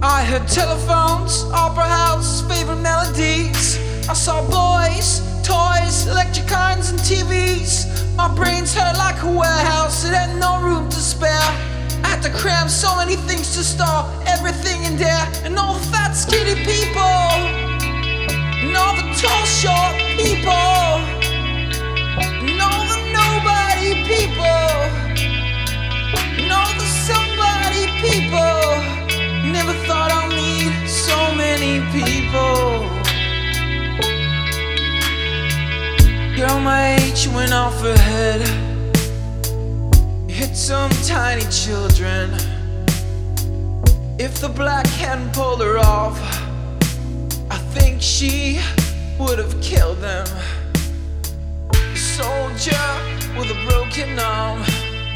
I 0.02 0.22
heard 0.24 0.46
telephones, 0.46 1.44
opera 1.54 1.88
house, 1.88 2.42
favorite 2.42 2.82
melodies. 2.82 3.78
I 4.06 4.12
saw 4.12 4.42
boys, 4.44 5.22
toys, 5.42 6.06
electric 6.06 6.52
irons, 6.52 6.90
and 6.90 6.98
TVs. 7.00 8.14
My 8.14 8.28
brains 8.28 8.74
hurt 8.74 8.98
like 8.98 9.22
a 9.22 9.26
warehouse, 9.26 10.04
it 10.04 10.12
had 10.12 10.38
no 10.38 10.60
room 10.60 10.90
to 10.90 10.96
spare. 10.96 11.48
I 12.04 12.08
had 12.08 12.22
to 12.22 12.30
cram 12.30 12.68
so 12.68 12.94
many 12.96 13.16
things 13.16 13.56
to 13.56 13.64
store 13.64 14.04
everything 14.26 14.84
in 14.84 14.98
there, 14.98 15.26
and 15.44 15.58
all 15.58 15.72
the 15.72 15.86
fat, 15.86 16.12
skinny 16.12 16.54
people, 16.68 17.00
and 18.60 18.76
all 18.76 18.94
the 18.94 19.08
tall, 19.16 19.44
short 19.48 19.96
people, 20.20 21.00
and 22.44 22.60
all 22.60 22.84
the 22.84 23.00
nobody 23.08 24.04
people, 24.04 24.68
and 26.36 26.52
all 26.52 26.72
the 26.76 26.88
somebody 27.08 27.88
people. 28.04 28.68
Never 29.50 29.72
thought 29.88 30.12
I'd 30.12 30.28
meet 30.36 30.88
so 30.88 31.16
many 31.34 31.80
people. 31.96 32.83
Girl, 36.36 36.58
my 36.58 36.96
age 36.96 37.28
went 37.28 37.52
off 37.52 37.84
ahead. 37.84 38.40
Hit 40.28 40.56
some 40.56 40.90
tiny 41.06 41.44
children. 41.48 42.28
If 44.18 44.40
the 44.40 44.48
black 44.48 44.84
hadn't 44.88 45.32
pulled 45.32 45.60
her 45.60 45.78
off, 45.78 46.18
I 47.52 47.58
think 47.72 48.02
she 48.02 48.58
would 49.16 49.38
have 49.38 49.60
killed 49.62 49.98
them. 49.98 50.26
Soldier 51.94 52.86
with 53.38 53.52
a 53.52 53.66
broken 53.68 54.18
arm 54.18 54.64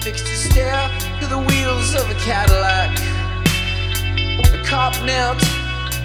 fixed 0.00 0.28
his 0.28 0.48
stare 0.48 0.88
to 1.18 1.26
the 1.26 1.38
wheels 1.38 1.96
of 1.96 2.08
a 2.08 2.14
Cadillac. 2.20 2.96
A 4.54 4.64
cop 4.64 4.94
knelt, 5.04 5.40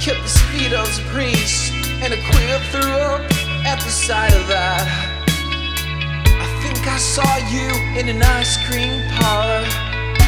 kept 0.01 0.24
the 0.24 0.28
speed 0.28 0.74
of 0.74 0.88
the 0.95 1.03
priest, 1.11 1.72
and 2.01 2.14
a 2.14 2.18
queer 2.32 2.59
threw 2.72 2.91
up 2.93 3.43
at 3.66 3.80
the 3.80 3.89
sight 3.89 4.34
of 4.36 4.47
that. 4.47 4.86
I 6.28 6.47
think 6.61 6.86
I 6.88 6.97
saw 6.97 7.32
you 7.47 7.68
in 7.97 8.09
an 8.09 8.22
ice 8.22 8.57
cream 8.68 9.01
parlor, 9.16 9.64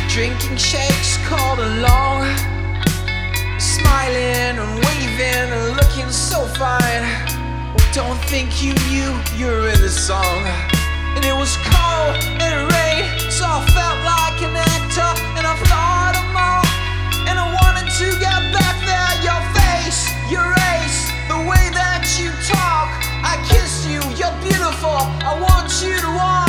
drinking 0.08 0.58
shakes 0.58 1.18
called 1.28 1.60
along, 1.60 2.24
smiling 3.60 4.56
and 4.56 4.72
waving 4.80 5.50
and 5.52 5.76
looking 5.76 6.10
so 6.10 6.48
fine. 6.56 7.04
Don't 7.94 8.20
think 8.32 8.64
you 8.64 8.74
knew 8.92 9.12
you 9.36 9.48
were 9.48 9.70
in 9.70 9.82
the 9.82 9.90
song. 9.90 10.42
And 11.16 11.24
it 11.24 11.36
was 11.36 11.56
cold 11.64 12.16
and 12.40 12.52
it 12.56 12.64
rained, 12.76 13.32
so 13.32 13.46
I 13.48 13.64
felt 13.72 14.00
like 14.04 14.40
an 14.44 14.56
actor, 14.56 15.12
and 15.36 15.48
I 15.48 15.56
thought 15.68 16.16
of 16.20 16.28
more. 16.36 16.64
And 17.28 17.40
I 17.40 17.48
wanted 17.52 17.88
to 18.00 18.08
get 18.20 18.40
back 18.52 18.76
there, 18.84 19.14
your 19.24 19.42
face, 19.56 20.12
your 20.32 20.55
for. 24.86 25.02
I 25.26 25.40
want 25.42 25.82
you 25.82 25.98
to 25.98 26.08
want. 26.18 26.45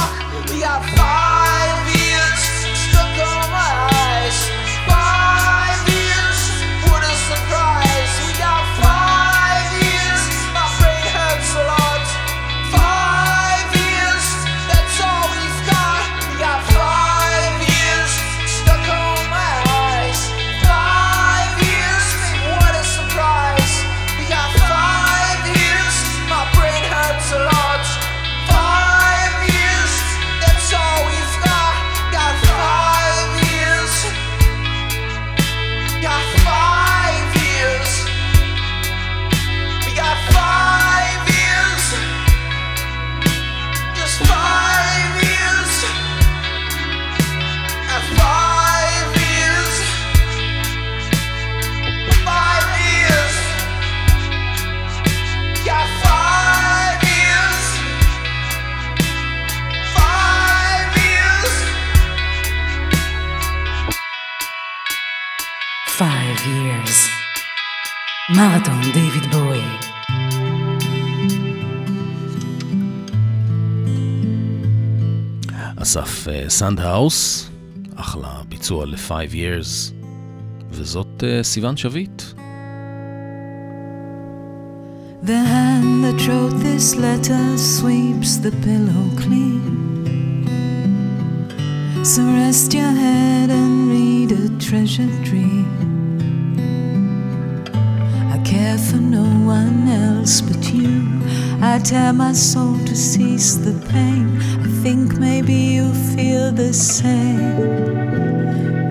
אסף 75.96 76.28
אה, 76.28 76.50
סנדהאוס, 76.50 77.50
אחלה 77.96 78.42
ביצוע 78.50 78.86
ל-5 78.86 79.12
years, 79.32 79.94
וזאת 80.72 81.24
אה, 81.24 81.44
סיון 81.44 81.78
שביט. 81.78 82.22
The 85.24 85.44
hand 85.54 86.04
that 86.06 86.20
wrote 86.28 86.58
this 86.70 86.96
letter 86.96 87.46
sweeps 87.76 88.32
the 88.46 88.54
pillow 88.66 89.06
clean. 89.22 89.64
So 92.12 92.22
rest 92.42 92.74
your 92.74 92.94
head 93.06 93.50
and 93.60 93.76
read 93.94 94.30
a 94.32 94.46
treasured 94.68 95.18
dream. 95.30 95.70
I 98.36 98.38
care 98.54 98.80
for 98.88 99.02
no 99.20 99.26
one 99.60 99.88
else 100.06 100.42
but 100.48 100.64
you. 100.74 100.94
I 101.62 101.78
tear 101.78 102.12
my 102.14 102.34
soul 102.34 102.76
to 102.90 102.96
cease 102.96 103.52
the 103.66 103.76
pain. 103.94 104.28
Think 104.87 105.19
maybe 105.19 105.53
you 105.53 105.93
feel 106.15 106.53
the 106.53 106.73
same. 106.73 107.57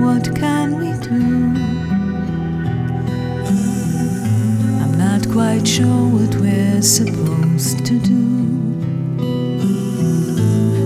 What 0.04 0.36
can 0.36 0.76
we 0.78 0.92
do? 1.00 1.24
I'm 4.82 4.98
not 4.98 5.26
quite 5.32 5.66
sure 5.66 6.04
what 6.16 6.36
we're 6.36 6.82
supposed 6.82 7.86
to 7.86 7.98
do. 8.12 8.26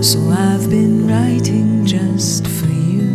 So 0.00 0.20
I've 0.30 0.70
been 0.70 1.08
writing 1.08 1.84
just 1.84 2.46
for 2.46 2.70
you. 2.94 3.10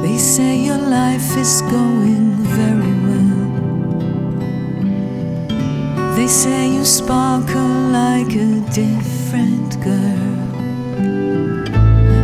They 0.00 0.16
say 0.16 0.56
your 0.56 0.78
life 0.78 1.36
is 1.36 1.60
going 1.60 2.15
sparkle 7.06 7.92
like 7.92 8.34
a 8.34 8.60
different 8.74 9.80
girl. 9.80 10.48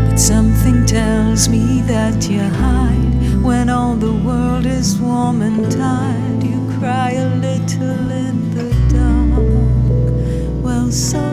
But 0.08 0.16
Something 0.16 0.84
tells 0.86 1.48
me 1.48 1.82
that 1.82 2.28
you 2.28 2.40
hide 2.40 3.40
when 3.44 3.68
all 3.68 3.94
the 3.94 4.12
world 4.12 4.66
is 4.66 4.98
warm 4.98 5.40
and 5.40 5.70
tired. 5.70 6.42
You 6.42 6.58
cry 6.80 7.12
a 7.12 7.28
little 7.36 8.10
in 8.10 8.36
the 8.56 8.68
dark. 8.92 10.64
Well, 10.64 10.90
so 10.90 11.31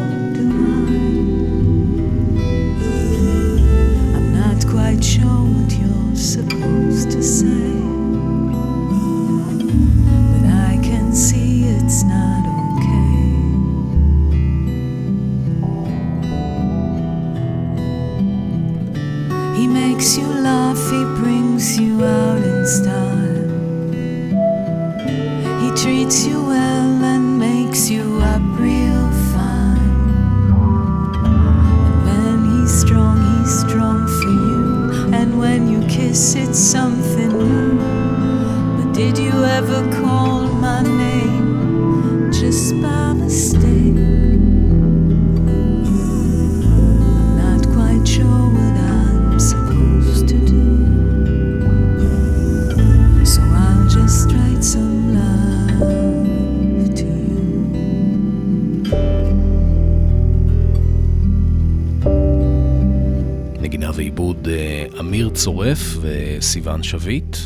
וסיון 66.69 66.83
שביט. 66.83 67.37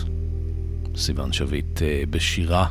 סיון 0.95 1.33
שביט 1.33 1.81
אה, 1.81 2.03
בשירה, 2.09 2.67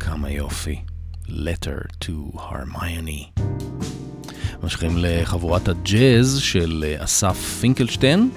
כמה 0.00 0.30
יופי. 0.30 0.80
Letter 1.28 2.04
to 2.04 2.36
Hermione. 2.36 3.40
ממשיכים 4.62 4.90
לחבורת 4.96 5.68
הג'אז 5.68 6.38
של 6.40 6.84
אה, 6.88 7.04
אסף 7.04 7.58
פינקלשטיין, 7.60 8.30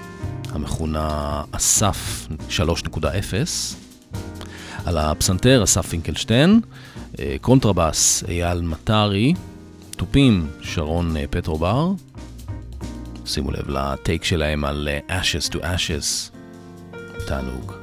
המכונה 0.48 1.42
אסף 1.52 2.28
3.0. 2.48 3.04
על 4.84 4.98
הפסנתר 4.98 5.64
אסף 5.64 5.86
פינקלשטיין, 5.86 6.60
אה, 7.18 7.36
קונטרבאס 7.40 8.24
אייל 8.28 8.60
מטרי, 8.60 9.34
תופים 9.90 10.46
שרון 10.60 11.14
פטרובר, 11.30 11.92
שימו 13.26 13.50
לב 13.50 13.68
לטייק 13.68 14.24
שלהם 14.24 14.64
על 14.64 14.88
Ashes 15.08 15.52
to 15.52 15.56
Ashes. 15.56 16.31
תענוג. 17.27 17.80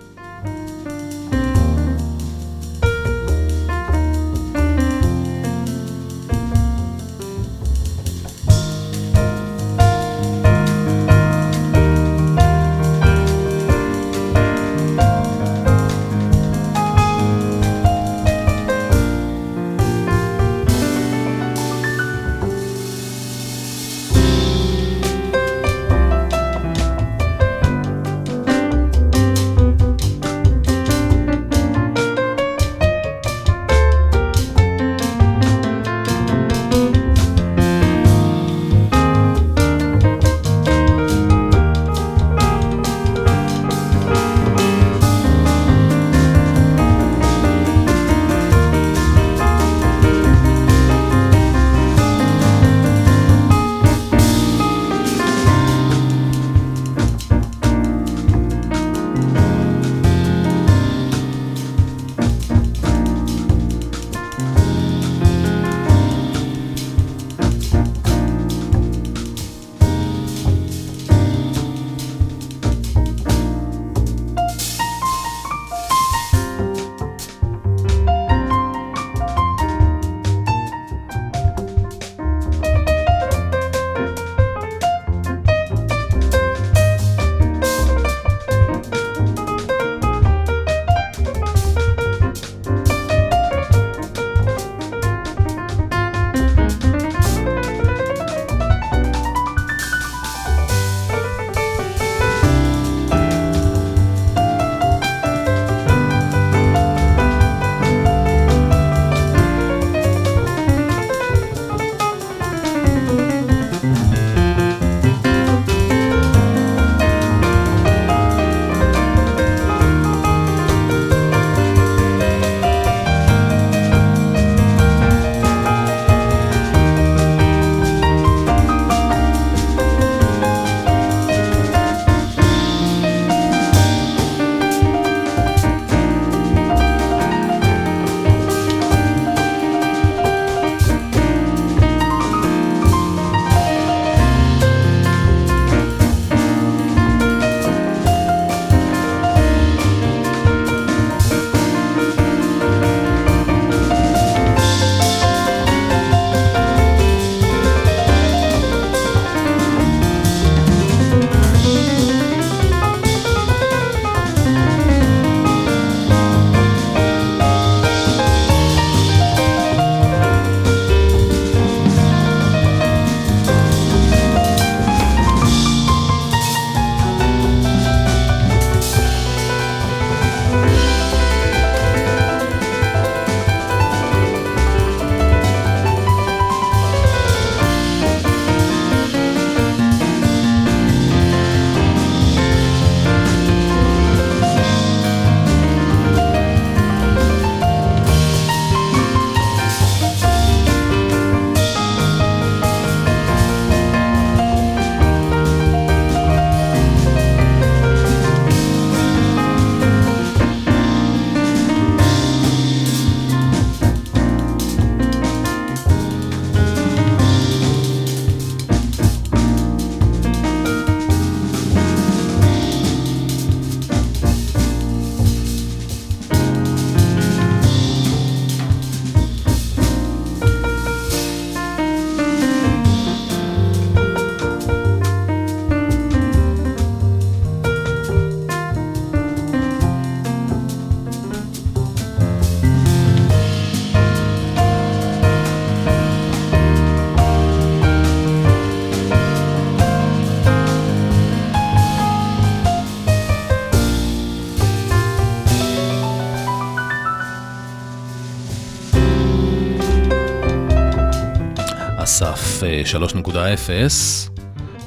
3.0 262.69 263.29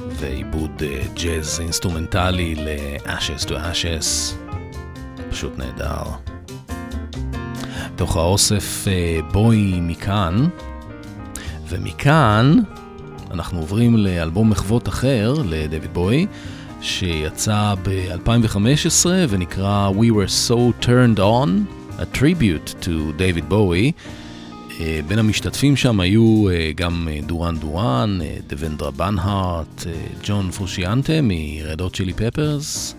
ועיבוד 0.08 0.82
אה, 0.82 1.02
ג'אז 1.14 1.60
אינסטרומנטלי 1.60 2.54
ל-Ashes 2.54 3.46
to 3.46 3.50
Ashes, 3.50 4.34
פשוט 5.30 5.58
נהדר. 5.58 6.02
תוך 7.96 8.16
האוסף 8.16 8.88
אה, 8.88 9.20
בואי 9.32 9.80
מכאן, 9.80 10.46
ומכאן 11.68 12.56
אנחנו 13.30 13.58
עוברים 13.58 13.96
לאלבום 13.96 14.50
מחוות 14.50 14.88
אחר 14.88 15.34
לדויד 15.44 15.94
בוי, 15.94 16.26
שיצא 16.80 17.74
ב-2015 17.82 19.06
ונקרא 19.28 19.90
We 19.90 20.12
Were 20.12 20.48
So 20.48 20.84
Turned 20.84 21.18
On, 21.18 21.48
a 21.98 22.18
tribute 22.18 22.74
to 22.84 23.12
David 23.18 23.48
Bowie. 23.48 23.92
אה, 24.82 25.00
בין 25.08 25.18
המשתתפים 25.18 25.76
שם 25.76 26.00
היו 26.00 26.48
אה, 26.50 26.70
גם 26.76 27.08
אה, 27.10 27.20
דורן 27.26 27.56
דורן, 27.58 28.18
דבנדרה 28.46 28.90
בנהארט, 28.90 29.86
ג'ון 30.24 30.50
פרושיאנטה 30.50 31.12
מרדות 31.22 31.96
צ'ילי 31.96 32.12
פפרס. 32.12 32.94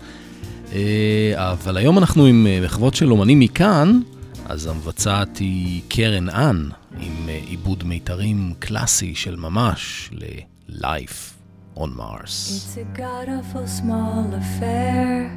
אה, 0.72 1.52
אבל 1.52 1.76
היום 1.76 1.98
אנחנו 1.98 2.26
עם 2.26 2.46
מחוות 2.64 2.94
של 2.94 3.10
אומנים 3.10 3.40
מכאן, 3.40 4.00
אז 4.46 4.66
המבצעת 4.66 5.36
היא 5.36 5.82
קרן 5.88 6.28
אן, 6.28 6.68
עם 7.00 7.28
עיבוד 7.46 7.84
מיתרים 7.84 8.52
קלאסי 8.58 9.14
של 9.14 9.36
ממש 9.36 10.10
ל-Life 10.12 11.34
on 11.76 11.90
Mars. 11.98 12.34
It's 12.50 12.76
a 12.76 12.98
god 12.98 13.28
awful 13.28 13.66
small 13.66 14.26
affair 14.42 15.30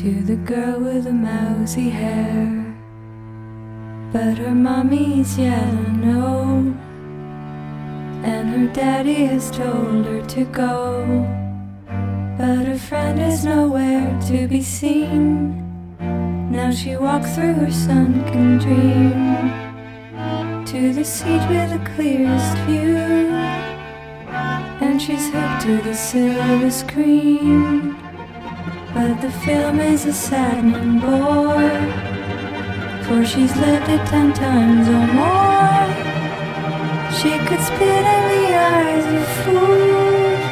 to 0.00 0.10
the 0.30 0.38
girl 0.52 0.78
with 0.86 1.04
the 1.04 1.16
mousy 1.28 1.90
hair. 1.90 2.61
But 4.12 4.38
her 4.38 4.54
mommy's 4.54 5.38
yet 5.38 5.62
unknown, 5.62 6.78
and 8.24 8.48
her 8.50 8.74
daddy 8.74 9.24
has 9.26 9.50
told 9.50 10.04
her 10.06 10.22
to 10.26 10.44
go. 10.44 11.06
But 12.38 12.66
her 12.66 12.78
friend 12.78 13.20
is 13.20 13.44
nowhere 13.44 14.18
to 14.28 14.46
be 14.46 14.62
seen. 14.62 15.58
Now 16.50 16.70
she 16.70 16.96
walks 16.96 17.34
through 17.34 17.54
her 17.54 17.70
sunken 17.70 18.58
dream 18.58 19.50
to 20.66 20.92
the 20.92 21.04
seat 21.04 21.42
with 21.48 21.70
the 21.70 21.90
clearest 21.94 22.56
view 22.66 23.32
and 24.82 25.00
she's 25.00 25.30
hooked 25.30 25.62
to 25.62 25.80
the 25.82 25.94
silver 25.94 26.70
screen. 26.70 27.96
But 28.92 29.20
the 29.20 29.30
film 29.44 29.80
is 29.80 30.04
a 30.04 30.12
saddening 30.12 31.00
bore, 31.00 32.11
for 33.04 33.24
she's 33.24 33.54
lived 33.56 33.88
it 33.88 34.04
ten 34.06 34.32
times 34.32 34.86
or 34.88 35.06
more. 35.20 35.86
She 37.18 37.32
could 37.46 37.62
spit 37.68 38.04
in 38.16 38.22
the 38.34 38.46
eyes 38.74 39.06
of 39.18 39.26
fools 39.42 40.44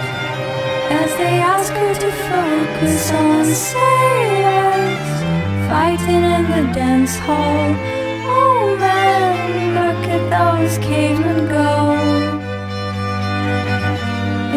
as 1.01 1.11
they 1.21 1.37
ask 1.55 1.73
her 1.73 1.95
to 2.05 2.11
focus 2.31 3.13
on 3.13 3.45
sailors 3.71 5.11
fighting 5.69 6.23
in 6.37 6.43
the 6.55 6.65
dance 6.73 7.17
hall. 7.19 7.67
Oh 8.39 8.77
man, 8.79 9.35
look 9.79 10.03
at 10.17 10.25
those 10.37 10.79
cavemen 10.79 11.49
go. 11.49 11.71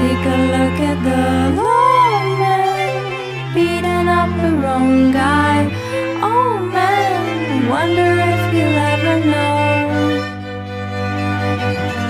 Take 0.01 0.24
a 0.34 0.39
look 0.55 0.78
at 0.91 0.99
the 1.09 1.62
lawman 1.62 1.97
up 4.09 4.31
the 4.43 4.53
wrong 4.63 5.13
guy. 5.13 5.57
Oh 6.23 6.59
man, 6.77 7.69
wonder 7.69 8.11
if 8.33 8.41
he'll 8.53 8.79
ever 8.95 9.17
know. 9.33 9.59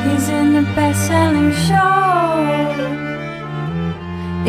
He's 0.04 0.28
in 0.28 0.46
the 0.54 0.62
best-selling 0.76 1.52
show. 1.66 1.98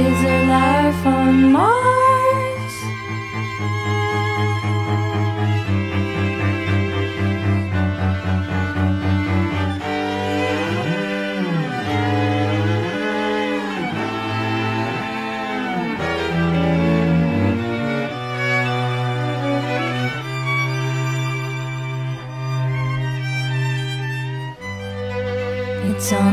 Is 0.05 0.17
there 0.23 0.45
life 0.47 1.05
on 1.05 1.51
Mars? 1.51 2.08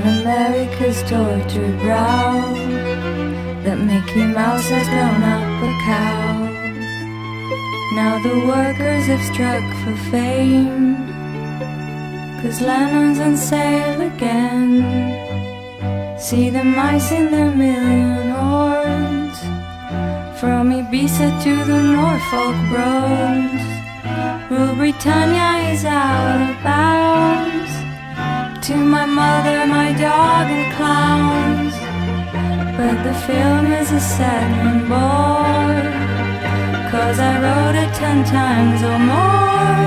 America's 0.07 1.03
tortured 1.11 1.79
brow 1.81 2.55
that 3.65 3.79
Mickey 3.79 4.23
Mouse 4.23 4.69
has 4.69 4.87
grown 4.87 5.23
up 5.35 5.63
a 5.63 5.73
cow. 5.91 6.47
Now 7.97 8.15
the 8.23 8.37
workers 8.47 9.07
have 9.07 9.25
struck 9.33 9.65
for 9.83 9.97
fame, 10.13 10.95
cause 12.41 12.61
Lennon's 12.61 13.19
on 13.19 13.37
sale 13.37 14.01
again. 14.01 14.71
See 16.21 16.51
the 16.51 16.63
mice 16.63 17.11
in 17.11 17.33
their 17.33 17.51
million 17.51 18.31
hordes, 18.31 19.41
from 20.39 20.71
Ibiza 20.71 21.29
to 21.43 21.65
the 21.65 21.83
Norfolk 21.83 22.57
Broads. 22.71 23.67
Rule 24.51 24.77
Britannia 24.77 25.73
is 25.73 25.85
out 25.85 26.51
of 26.51 26.63
bounds. 26.63 27.56
To 28.67 28.75
my 28.75 29.07
mother, 29.07 29.65
my 29.65 29.93
dog, 29.93 30.51
and 30.51 30.73
clowns. 30.75 31.75
But 32.77 32.97
the 33.05 33.15
film 33.15 33.71
is 33.71 33.93
a 33.93 34.01
saddening 34.01 34.89
bore. 34.89 35.87
Cause 36.91 37.21
I 37.21 37.35
wrote 37.43 37.77
it 37.85 37.95
ten 37.95 38.25
times 38.25 38.83
or 38.83 38.99
more. 38.99 39.83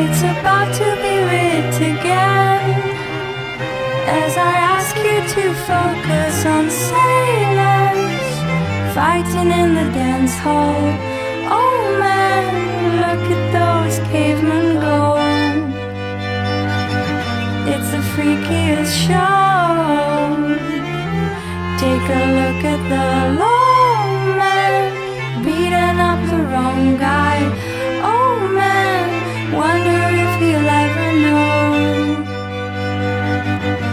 It's 0.00 0.20
about 0.20 0.68
to 0.80 0.88
be 1.02 1.14
writ 1.26 1.74
again. 1.94 2.82
As 4.22 4.36
I 4.36 4.54
ask 4.76 4.94
you 5.08 5.18
to 5.34 5.44
focus 5.70 6.44
on 6.44 6.68
sailors 6.68 8.28
fighting 8.94 9.50
in 9.60 9.74
the 9.74 9.90
dance 9.96 10.36
hall. 10.36 10.82
Oh 11.48 11.96
man, 11.98 12.44
look 13.00 13.24
at 13.36 13.44
those 13.56 13.98
cavemen 14.10 14.80
go. 14.82 15.07
Freakiest 18.18 18.94
show. 19.06 20.34
Take 21.82 22.06
a 22.20 22.24
look 22.38 22.62
at 22.74 22.82
the 22.92 23.06
lawman 23.40 24.82
beating 25.44 25.98
up 26.10 26.20
the 26.32 26.40
wrong 26.50 26.84
guy. 26.98 27.38
Oh 28.12 28.34
man, 28.60 29.06
wonder 29.62 30.00
if 30.24 30.32
he'll 30.42 30.70
ever 30.84 31.08
know. 31.24 31.46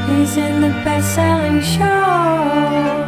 He's 0.10 0.34
in 0.38 0.56
the 0.66 0.74
best-selling 0.84 1.62
show. 1.62 3.06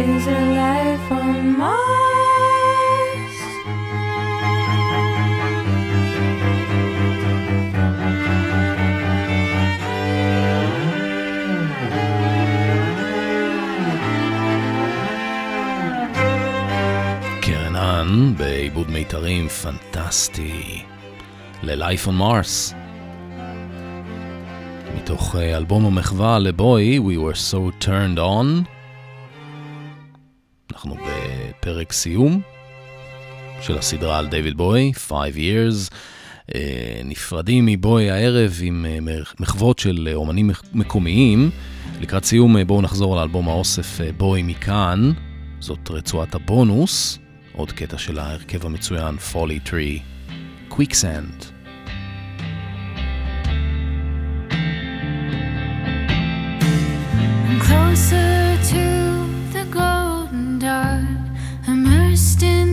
Is 0.00 0.24
there 0.24 0.48
life 0.64 1.12
on 1.12 1.58
Mars? 1.58 1.85
קרן 18.16 18.24
האן 18.24 18.36
בעיבוד 18.36 18.90
מיתרים 18.90 19.48
פנטסטי 19.48 20.82
ל-Life 21.62 22.06
on 22.06 22.20
Mars. 22.20 22.74
מתוך 24.96 25.36
אה, 25.36 25.56
אלבום 25.56 25.86
המחווה 25.86 26.38
לבוי, 26.38 26.98
We 26.98 27.18
were 27.18 27.36
so 27.52 27.84
turned 27.84 28.18
on. 28.18 28.68
אנחנו 30.72 30.96
בפרק 30.96 31.92
סיום 31.92 32.40
של 33.60 33.78
הסדרה 33.78 34.18
על 34.18 34.28
דיוויד 34.28 34.56
בוי, 34.56 34.92
5 34.94 35.12
years. 35.34 35.94
אה, 36.54 37.00
נפרדים 37.04 37.66
מבוי 37.66 38.10
הערב 38.10 38.58
עם 38.62 38.86
אה, 38.88 38.98
מחוות 39.40 39.78
של 39.78 40.08
אומנים 40.14 40.50
מקומיים. 40.72 41.50
לקראת 42.00 42.24
סיום 42.24 42.56
בואו 42.66 42.82
נחזור 42.82 43.16
לאלבום 43.16 43.48
האוסף 43.48 44.00
בוי 44.16 44.42
מכאן. 44.42 45.12
זאת 45.60 45.90
רצועת 45.90 46.34
הבונוס, 46.34 47.18
עוד 47.56 47.72
קטע 47.72 47.98
של 47.98 48.18
ההרכב 48.18 48.66
המצוין, 48.66 49.16
פולי 49.16 49.60
טרי, 49.60 50.00
Quicksand. 50.68 51.44
I'm 57.48 57.60
closer 57.68 58.58
to 58.72 58.86
the 59.54 59.64
golden 59.80 60.58
dart, 60.58 61.22
immersed 61.72 62.42
in 62.42 62.65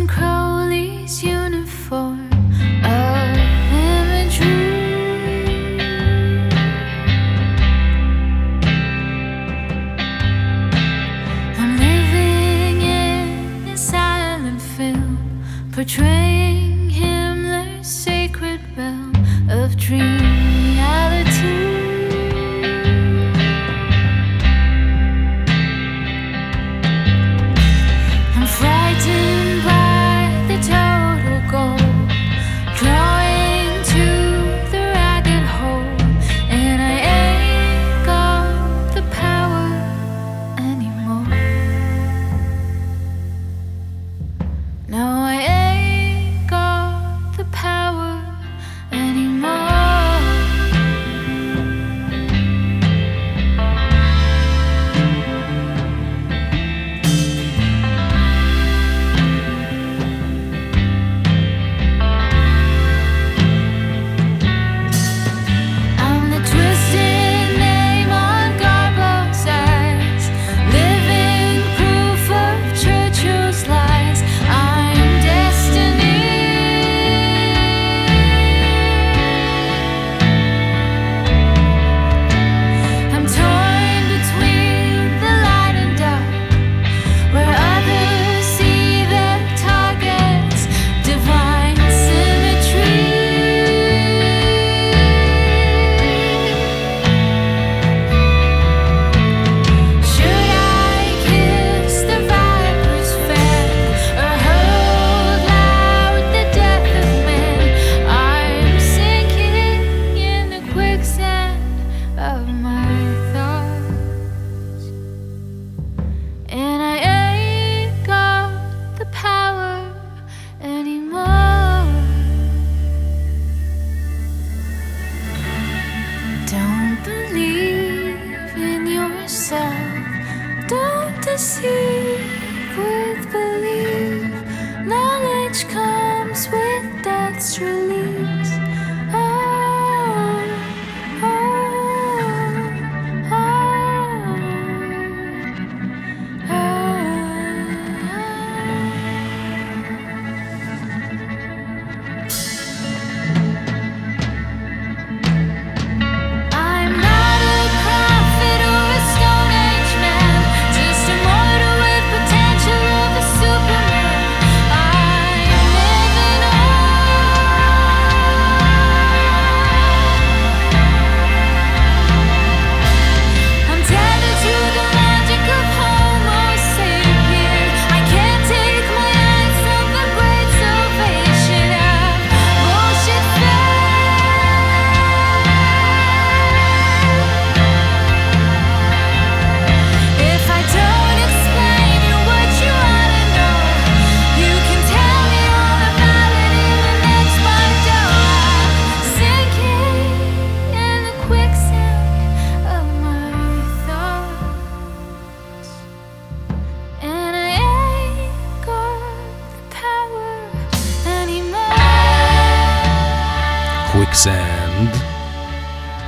Quicksand, 214.03 214.89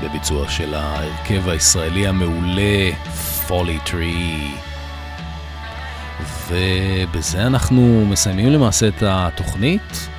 בביצוע 0.04 0.50
של 0.50 0.74
ההרכב 0.74 1.50
הישראלי 1.50 2.08
המעולה 2.08 2.92
פולי 3.48 3.80
טרי. 3.86 4.52
ובזה 6.48 7.48
אנחנו 7.48 8.06
מסיימים 8.06 8.50
למעשה 8.50 8.88
את 8.88 9.04
התוכנית, 9.06 10.10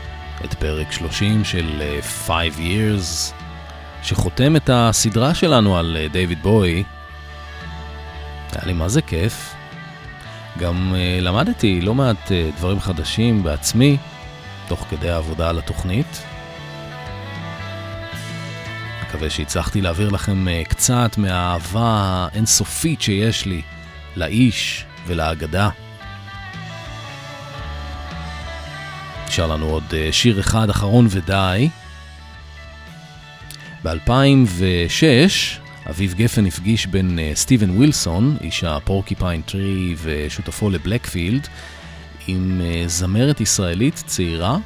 את 0.44 0.54
פרק 0.54 0.92
30 0.92 1.44
של 1.44 1.82
אה, 1.82 2.02
5 2.02 2.36
Years, 2.56 3.34
שחותם 4.02 4.56
את 4.56 4.70
הסדרה 4.72 5.34
שלנו 5.34 5.78
על 5.78 5.96
אה, 6.00 6.08
דיוויד 6.08 6.42
בוי. 6.42 6.84
היה 8.52 8.66
לי 8.66 8.72
מה 8.72 8.88
זה 8.88 9.02
כיף. 9.02 9.54
גם 10.58 10.94
אה, 10.96 11.18
למדתי 11.20 11.80
לא 11.80 11.94
מעט 11.94 12.32
אה, 12.32 12.50
דברים 12.56 12.80
חדשים 12.80 13.42
בעצמי, 13.42 13.96
תוך 14.68 14.86
כדי 14.90 15.10
העבודה 15.10 15.48
על 15.48 15.58
התוכנית. 15.58 16.35
מקווה 19.16 19.30
שהצלחתי 19.30 19.80
להעביר 19.80 20.08
לכם 20.08 20.48
אה, 20.48 20.62
קצת 20.68 21.18
מהאהבה 21.18 22.28
האינסופית 22.32 23.02
שיש 23.02 23.46
לי 23.46 23.62
לאיש 24.16 24.84
ולאגדה. 25.06 25.68
נשאר 29.28 29.46
לנו 29.46 29.66
עוד 29.66 29.84
אה, 29.92 30.08
שיר 30.12 30.40
אחד 30.40 30.70
אחרון 30.70 31.06
ודי. 31.10 31.68
ב-2006 33.84 35.60
אביב 35.90 36.14
גפן 36.14 36.46
הפגיש 36.46 36.86
בין 36.86 37.18
אה, 37.18 37.30
סטיבן 37.34 37.70
ווילסון, 37.70 38.36
איש 38.40 38.64
הפורקיפיין 38.64 39.42
טרי 39.42 39.94
ושותפו 40.02 40.70
לבלקפילד, 40.70 41.48
עם 42.26 42.60
זמרת 42.86 43.40
ישראלית 43.40 44.02
צעירה. 44.06 44.56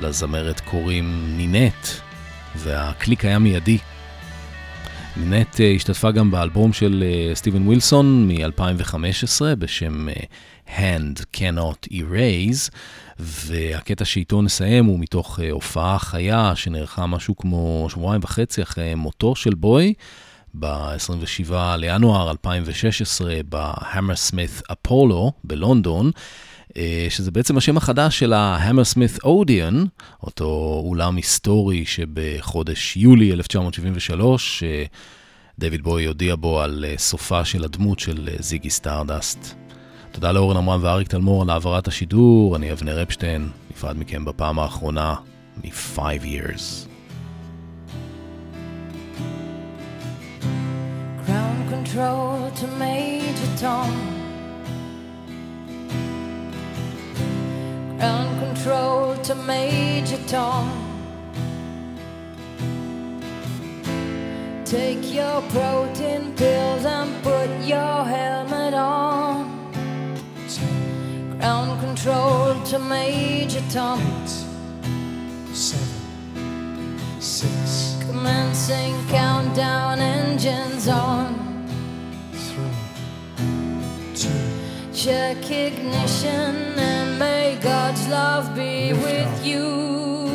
לזמרת 0.00 0.60
קוראים 0.60 1.36
נינט, 1.36 2.07
והקליק 2.56 3.24
היה 3.24 3.38
מיידי. 3.38 3.78
נינט 5.16 5.60
אה, 5.60 5.72
השתתפה 5.76 6.10
גם 6.10 6.30
באלבום 6.30 6.72
של 6.72 7.04
אה, 7.06 7.34
סטיבן 7.34 7.66
ווילסון 7.66 8.28
מ-2015 8.28 9.54
בשם 9.58 10.08
אה, 10.08 10.14
Hand 10.76 11.36
Cannot 11.36 11.92
Erase, 11.92 12.70
והקטע 13.18 14.04
שאיתו 14.04 14.42
נסיים 14.42 14.84
הוא 14.84 14.98
מתוך 15.00 15.40
הופעה 15.50 15.98
חיה 15.98 16.52
שנערכה 16.54 17.06
משהו 17.06 17.36
כמו 17.36 17.86
שבועיים 17.90 18.20
וחצי 18.24 18.62
אחרי 18.62 18.94
מותו 18.94 19.36
של 19.36 19.54
בוי, 19.54 19.94
ב-27 20.54 21.52
לינואר 21.76 22.30
2016 22.30 23.34
בהמרסמית 23.48 24.62
אפולו 24.72 25.32
בלונדון. 25.44 26.10
אה, 26.76 27.06
שזה 27.10 27.30
בעצם 27.30 27.56
השם 27.56 27.76
החדש 27.76 28.18
של 28.18 28.32
ההמרסמית 28.32 29.18
אודיאן, 29.24 29.84
אותו 30.22 30.80
אולם 30.84 31.16
היסטורי 31.16 31.84
שבחודש 31.86 32.96
יולי 32.96 33.32
1973, 33.32 34.62
אה, 34.62 34.84
דויד 35.58 35.82
בוי 35.82 36.04
הודיע 36.04 36.36
בו 36.36 36.60
על 36.60 36.84
אה, 36.88 36.94
סופה 36.98 37.44
של 37.44 37.64
הדמות 37.64 37.98
של 37.98 38.28
זיגי 38.38 38.70
סטארדסט. 38.70 39.54
תודה 40.12 40.32
לאורן 40.32 40.56
עמרם 40.56 40.80
ואריק 40.82 41.08
תלמור 41.08 41.42
על 41.42 41.50
העברת 41.50 41.88
השידור, 41.88 42.56
אני 42.56 42.72
אבנר 42.72 43.02
אפשטיין. 43.02 43.48
נפרד 43.70 43.98
מכם 43.98 44.24
בפעם 44.24 44.58
האחרונה 44.58 45.14
מ-5 45.64 45.98
years. 46.22 46.88
Ground 51.26 51.62
control 51.70 52.50
to 52.58 52.66
Major 52.80 53.50
Tom. 53.62 54.07
Ground 57.98 58.38
control 58.38 59.16
to 59.24 59.34
Major 59.34 60.18
Tom. 60.28 60.70
Take 64.64 65.12
your 65.12 65.42
protein 65.50 66.32
pills 66.36 66.84
and 66.84 67.20
put 67.24 67.50
your 67.66 68.04
helmet 68.04 68.74
on. 68.74 69.72
Ground 71.38 71.80
control 71.80 72.62
to 72.66 72.78
Major 72.78 73.64
Tom. 73.68 74.00
Seven, 75.52 76.98
six, 77.18 77.96
Commencing 78.06 78.94
countdown 79.08 79.98
engines 79.98 80.86
on. 80.86 81.47
Check 84.98 85.48
ignition 85.48 86.56
and 86.76 87.20
may 87.20 87.56
God's 87.62 88.08
love 88.08 88.52
be 88.56 88.92
with 88.94 89.46
you. 89.46 90.26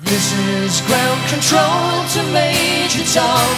This 0.00 0.32
is 0.34 0.80
ground 0.88 1.22
control 1.30 2.02
to 2.14 2.22
Major 2.34 3.06
Tom. 3.14 3.54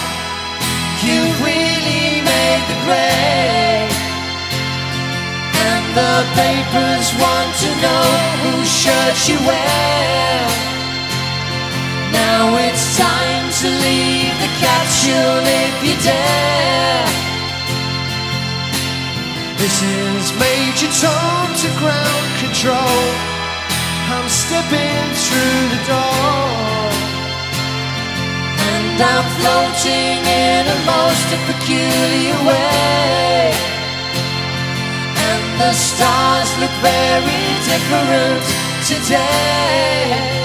You 1.08 1.20
really 1.40 2.20
made 2.20 2.64
the 2.68 2.78
grade. 2.84 3.92
And 5.72 5.84
the 5.96 6.16
papers 6.36 7.08
want 7.16 7.50
to 7.64 7.70
know 7.80 8.04
whose 8.44 8.70
shirt 8.70 9.26
you 9.26 9.38
wear. 9.46 10.23
Now 12.14 12.56
it's 12.66 12.96
time 12.96 13.46
to 13.60 13.68
leave 13.86 14.34
the 14.44 14.50
capsule 14.62 15.42
if 15.62 15.74
you 15.86 15.94
dare. 16.02 17.06
This 19.58 19.76
is 19.82 20.24
Major 20.38 20.90
Tom 21.02 21.46
to 21.62 21.68
ground 21.80 22.26
control. 22.38 23.00
I'm 24.14 24.28
stepping 24.28 25.06
through 25.24 25.60
the 25.74 25.80
door. 25.88 26.84
And 28.70 28.96
I'm 29.12 29.26
floating 29.40 30.20
in 30.46 30.62
a 30.68 30.78
most 30.84 31.28
peculiar 31.48 32.36
way. 32.44 33.50
And 35.28 35.44
the 35.60 35.72
stars 35.72 36.50
look 36.60 36.74
very 36.84 37.44
different 37.66 38.44
today. 38.86 40.43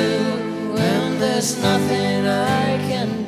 do 0.00 0.72
when 0.74 1.18
there's 1.20 1.60
nothing 1.62 2.26
I 2.26 2.78
can 2.88 3.08
do? 3.08 3.19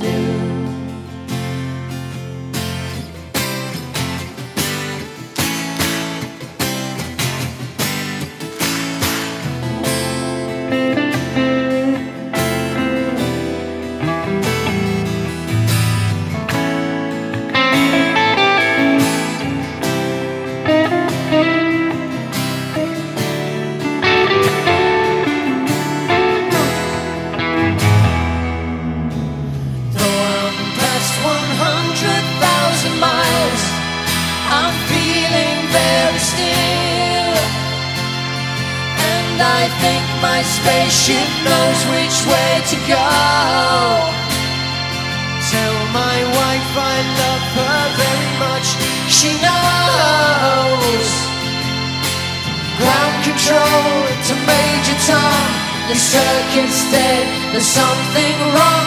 Something 57.62 58.40
wrong. 58.54 58.81